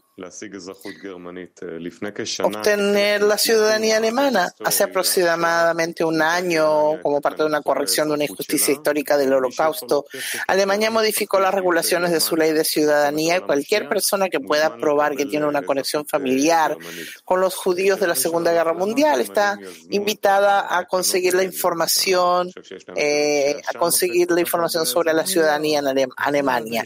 obtener 2.44 3.24
la 3.24 3.38
ciudadanía 3.38 3.98
alemana. 3.98 4.52
Hace 4.64 4.84
aproximadamente 4.84 6.04
un 6.04 6.22
año, 6.22 7.02
como 7.02 7.22
parte 7.22 7.44
de 7.44 7.50
una 7.50 7.62
corrección 7.62 8.08
de 8.10 8.14
una 8.16 8.24
injusticia 8.26 8.74
histórica 8.74 9.18
del 9.18 9.34
Holocausto, 9.34 10.06
Alemania 10.48 10.92
modificó 10.92 11.40
las 11.40 11.54
regulaciones 11.54 12.12
de 12.12 12.20
su 12.20 12.36
ley 12.36 12.52
de 12.54 12.64
ciudadanía 12.64 13.38
y 13.38 13.42
cualquier 13.42 13.88
persona 13.88 14.30
que 14.30 14.40
pueda 14.40 14.76
probar 14.78 15.16
que 15.16 15.26
tiene 15.26 15.46
una 15.46 15.62
conexión 15.62 16.06
familiar 16.06 16.78
con 17.24 17.42
los 17.42 17.56
judíos 17.56 18.00
de 18.00 18.08
la 18.08 18.16
Segunda 18.16 18.52
Guerra 18.52 18.74
Mundial 18.74 19.22
está 19.22 19.58
invitada 19.90 20.78
a 20.78 20.86
conseguir 20.86 21.34
la 21.34 21.44
información, 21.44 22.52
eh, 22.96 23.62
a 23.68 23.78
conseguir 23.78 24.32
la 24.32 24.42
información 24.42 24.86
sobre 24.86 25.14
la 25.14 25.26
ciudadanía 25.26 25.80
en 25.80 26.10
Alemania. 26.18 26.84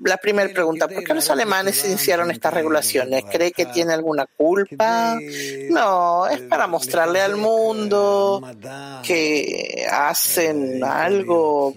La 0.00 0.16
primera 0.16 0.52
pregunta, 0.52 0.88
¿por 0.88 1.02
qué 1.04 1.14
los 1.14 1.30
alemanes 1.30 1.84
iniciaron 1.84 2.30
estas 2.30 2.52
regulaciones? 2.52 2.63
¿Cree 3.22 3.52
que 3.52 3.66
tiene 3.66 3.92
alguna 3.92 4.26
culpa? 4.26 5.18
No, 5.70 6.26
es 6.26 6.40
para 6.42 6.66
mostrarle 6.66 7.20
al 7.20 7.36
mundo 7.36 8.42
que 9.02 9.86
hacen 9.90 10.82
algo 10.82 11.74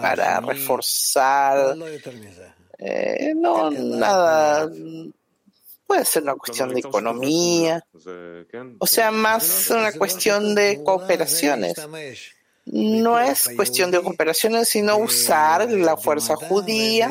para 0.00 0.40
reforzar. 0.40 1.76
Eh, 2.78 3.32
no, 3.36 3.70
nada. 3.70 4.70
Puede 5.86 6.04
ser 6.04 6.22
una 6.22 6.34
cuestión 6.34 6.74
de 6.74 6.80
economía, 6.80 7.82
o 8.78 8.86
sea, 8.86 9.10
más 9.10 9.70
una 9.70 9.90
cuestión 9.92 10.54
de 10.54 10.82
cooperaciones. 10.84 11.74
no 12.66 13.18
es 13.18 13.48
cuestión 13.56 13.90
de 13.90 14.02
cooperaciones, 14.02 14.68
sino 14.68 14.98
usar 14.98 15.70
la 15.70 15.96
fuerza 15.96 16.36
judía, 16.36 17.10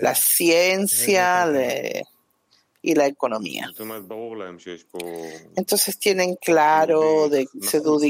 la 0.00 0.14
ciencia 0.14 1.46
y 2.82 2.96
la 2.96 3.06
economía. 3.06 3.70
Entonces 5.56 5.98
tienen 5.98 6.34
claro 6.34 7.28
de 7.28 7.46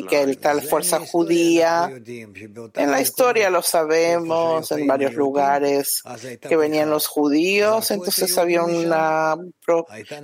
que 0.08 0.22
el 0.22 0.38
tal 0.38 0.62
fuerza 0.62 0.98
judía, 1.00 1.92
en 1.94 2.90
la 2.90 3.00
historia 3.02 3.50
lo 3.50 3.62
sabemos, 3.62 4.72
en 4.72 4.86
varios 4.86 5.14
lugares 5.14 6.02
que 6.40 6.56
venían 6.56 6.88
los 6.88 7.06
judíos, 7.06 7.90
entonces 7.90 8.36
había 8.38 8.64
una, 8.64 9.36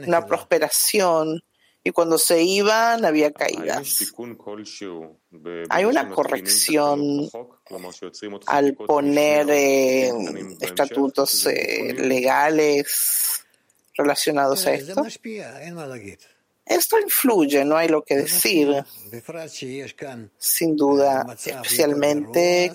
una 0.06 0.26
prosperación 0.26 1.42
y 1.84 1.90
cuando 1.90 2.18
se 2.18 2.42
iban 2.42 3.04
había 3.04 3.32
caídas. 3.32 4.12
Hay 5.68 5.84
una 5.84 6.08
corrección 6.10 7.28
al 8.46 8.74
poner 8.74 9.50
eh, 9.50 10.10
estatutos 10.60 11.46
eh, 11.46 11.94
legales 11.94 13.44
relacionados 13.98 14.66
a 14.66 14.72
esto. 14.72 15.04
Esto 16.64 17.00
influye, 17.00 17.64
no 17.64 17.76
hay 17.76 17.88
lo 17.88 18.02
que 18.02 18.16
decir. 18.16 18.84
Sin 20.38 20.76
duda, 20.76 21.26
especialmente 21.44 22.72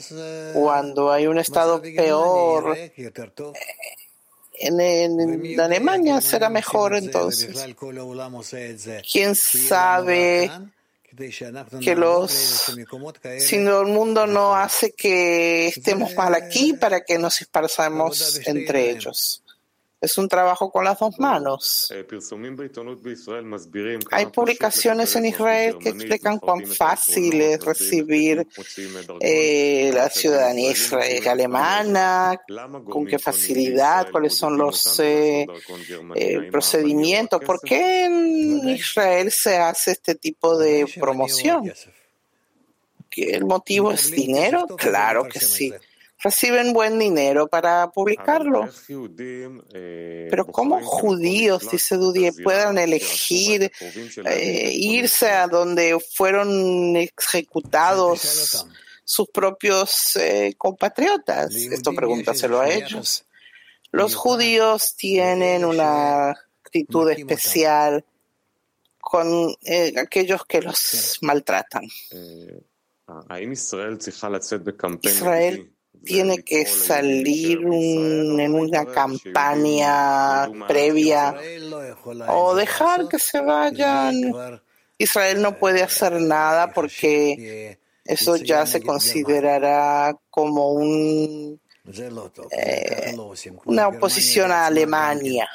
cuando 0.53 1.11
hay 1.11 1.27
un 1.27 1.37
estado 1.37 1.81
peor 1.81 2.75
en, 4.55 5.59
Alemania 5.59 6.21
será 6.21 6.49
mejor 6.49 6.95
entonces. 6.95 7.55
¿Quién 9.11 9.35
sabe 9.35 10.51
que 11.81 11.95
los, 11.95 12.31
si 13.39 13.55
el 13.55 13.85
mundo 13.85 14.25
no 14.25 14.55
hace 14.55 14.93
que 14.93 15.67
estemos 15.67 16.15
mal 16.15 16.33
aquí 16.33 16.73
para 16.73 17.03
que 17.03 17.17
nos 17.17 17.41
esparzamos 17.41 18.41
entre 18.47 18.89
ellos? 18.89 19.42
Es 20.03 20.17
un 20.17 20.27
trabajo 20.27 20.69
con 20.69 20.83
las 20.83 20.99
dos 20.99 21.17
manos. 21.17 21.89
Hay 24.11 24.25
publicaciones 24.25 25.15
en 25.15 25.25
Israel 25.27 25.77
que 25.79 25.89
explican 25.89 26.39
cuán 26.39 26.67
fácil 26.67 27.39
es 27.39 27.63
recibir 27.63 28.45
eh, 29.21 29.91
la 29.93 30.09
ciudadanía 30.09 30.71
israelí 30.71 31.25
alemana, 31.25 32.37
con 32.83 33.05
qué 33.05 33.17
facilidad, 33.17 34.11
cuáles 34.11 34.35
son 34.35 34.57
los 34.57 34.99
eh, 34.99 35.47
eh, 36.15 36.49
procedimientos. 36.51 37.39
¿Por 37.41 37.61
qué 37.61 38.03
en 38.03 38.67
Israel 38.67 39.31
se 39.31 39.55
hace 39.55 39.91
este 39.91 40.15
tipo 40.15 40.57
de 40.57 40.85
promoción? 40.99 41.71
¿El 43.15 43.45
motivo 43.45 43.93
es 43.93 44.11
dinero? 44.11 44.67
Claro 44.75 45.29
que 45.29 45.39
sí 45.39 45.73
reciben 46.23 46.71
buen 46.71 46.97
dinero 46.97 47.47
para 47.47 47.91
publicarlo. 47.91 48.69
Pero 50.29 50.47
¿cómo 50.47 50.81
judíos, 50.81 51.69
dice 51.69 51.97
Dudie, 51.97 52.31
puedan 52.31 52.77
elegir 52.77 53.71
eh, 54.25 54.71
irse 54.73 55.29
a 55.29 55.47
donde 55.47 55.99
fueron 55.99 56.95
ejecutados 56.95 58.65
sus 59.03 59.27
propios 59.29 60.15
eh, 60.15 60.53
compatriotas? 60.57 61.53
Esto 61.55 61.93
pregúntaselo 61.93 62.61
a 62.61 62.69
ellos. 62.69 63.25
Los 63.91 64.15
judíos 64.15 64.95
tienen 64.95 65.65
una 65.65 66.31
actitud 66.63 67.11
especial 67.11 68.05
con 68.99 69.53
eh, 69.65 69.93
aquellos 69.97 70.45
que 70.45 70.61
los 70.61 71.19
maltratan. 71.21 71.83
Israel 75.11 75.72
tiene 76.03 76.43
que 76.43 76.65
salir 76.65 77.59
en 77.59 78.53
una 78.53 78.85
campaña 78.85 80.49
previa 80.67 81.35
o 82.27 82.55
dejar 82.55 83.07
que 83.07 83.19
se 83.19 83.39
vayan. 83.41 84.61
Israel 84.97 85.41
no 85.41 85.57
puede 85.57 85.81
hacer 85.81 86.21
nada 86.21 86.71
porque 86.73 87.77
eso 88.05 88.35
ya 88.35 88.65
se 88.65 88.81
considerará 88.81 90.15
como 90.29 90.73
un 90.73 91.59
eh, 91.85 93.13
una 93.65 93.89
oposición 93.89 94.51
a 94.51 94.67
Alemania. 94.67 95.49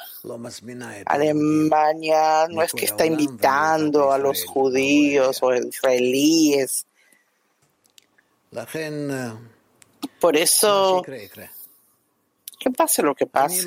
Alemania 1.05 2.47
no 2.49 2.61
es 2.61 2.71
que 2.71 2.85
está 2.85 3.05
invitando 3.05 4.11
a 4.11 4.17
los 4.19 4.45
judíos 4.45 5.39
o 5.41 5.53
israelíes. 5.55 6.85
Por 10.19 10.35
eso, 10.35 11.01
que 11.03 12.71
pase 12.71 13.01
lo 13.01 13.15
que 13.15 13.25
pase, 13.25 13.65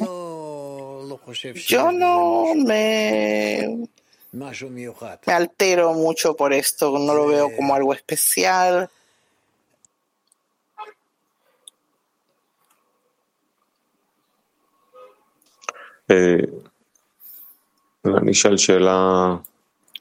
yo 1.66 1.92
no 1.92 2.54
me, 2.54 3.88
altero 5.26 5.94
mucho 5.94 6.36
por 6.36 6.52
esto, 6.52 6.98
no 6.98 7.14
lo 7.14 7.26
veo 7.26 7.54
como 7.56 7.74
algo 7.74 7.94
especial. 7.94 8.90
Eh. 16.08 16.46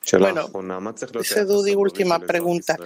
Bueno, 0.10 0.50
Sedud 1.24 1.68
y 1.68 1.76
última 1.76 2.20
pregunta. 2.20 2.78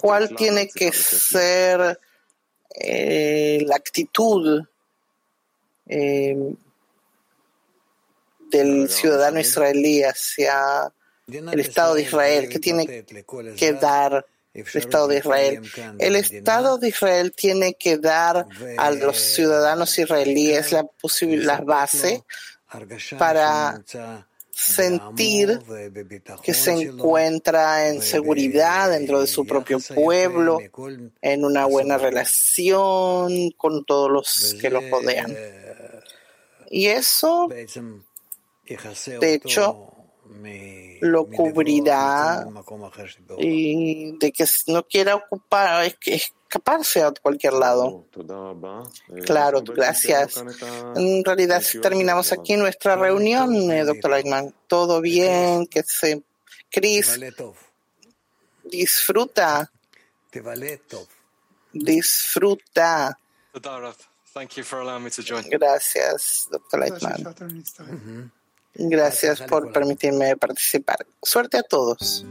¿Cuál 0.00 0.34
tiene 0.36 0.68
que 0.68 0.92
ser 0.92 1.98
eh, 2.74 3.64
la 3.66 3.76
actitud 3.76 4.62
eh, 5.86 6.54
del 8.50 8.90
ciudadano 8.90 9.40
israelí 9.40 10.02
hacia 10.02 10.92
el 11.26 11.60
Estado 11.60 11.94
de 11.94 12.02
Israel? 12.02 12.48
¿Qué 12.50 12.58
tiene 12.58 13.04
que 13.56 13.72
dar 13.72 14.26
el 14.52 14.66
Estado 14.66 15.08
de 15.08 15.18
Israel? 15.18 15.62
El 15.98 16.16
Estado 16.16 16.76
de 16.76 16.88
Israel 16.88 17.32
tiene 17.34 17.74
que 17.74 17.96
dar 17.96 18.46
a 18.76 18.90
los 18.90 19.16
ciudadanos 19.16 19.98
israelíes 19.98 20.72
la, 20.72 20.86
la 21.22 21.60
base 21.62 22.22
para 23.18 23.82
sentir 24.60 25.58
que 26.42 26.52
se 26.52 26.72
encuentra 26.72 27.88
en 27.88 28.02
seguridad 28.02 28.90
dentro 28.90 29.20
de 29.20 29.26
su 29.26 29.46
propio 29.46 29.78
pueblo, 29.80 30.58
en 31.22 31.44
una 31.44 31.64
buena 31.64 31.96
relación 31.96 33.50
con 33.56 33.84
todos 33.84 34.10
los 34.10 34.56
que 34.60 34.68
lo 34.68 34.80
rodean. 34.90 35.34
Y 36.70 36.86
eso, 36.86 37.48
de 37.48 39.34
hecho, 39.34 39.92
lo 41.00 41.26
cubrirá 41.26 42.46
y 43.38 44.18
de 44.18 44.32
que 44.32 44.44
no 44.66 44.86
quiera 44.86 45.14
ocupar, 45.16 45.86
es 45.86 45.96
que 45.96 46.20
escaparse 46.50 47.02
a 47.04 47.12
cualquier 47.12 47.52
lado. 47.52 48.06
Claro, 49.24 49.62
gracias. 49.62 50.42
En 50.96 51.24
realidad 51.24 51.62
terminamos 51.80 52.32
aquí 52.32 52.56
nuestra 52.56 52.96
reunión, 52.96 53.70
eh, 53.70 53.84
doctor 53.84 54.10
Lightman. 54.10 54.52
Todo 54.66 55.00
bien, 55.00 55.66
que 55.66 55.84
se... 55.84 56.22
Chris, 56.68 57.18
disfruta. 58.64 59.70
Disfruta. 61.72 63.18
Gracias, 65.50 66.48
doctor 66.50 66.80
Lightman. 66.80 68.32
Gracias 68.74 69.42
por 69.42 69.72
permitirme 69.72 70.36
participar. 70.36 71.06
Suerte 71.22 71.58
a 71.58 71.62
todos. 71.62 72.24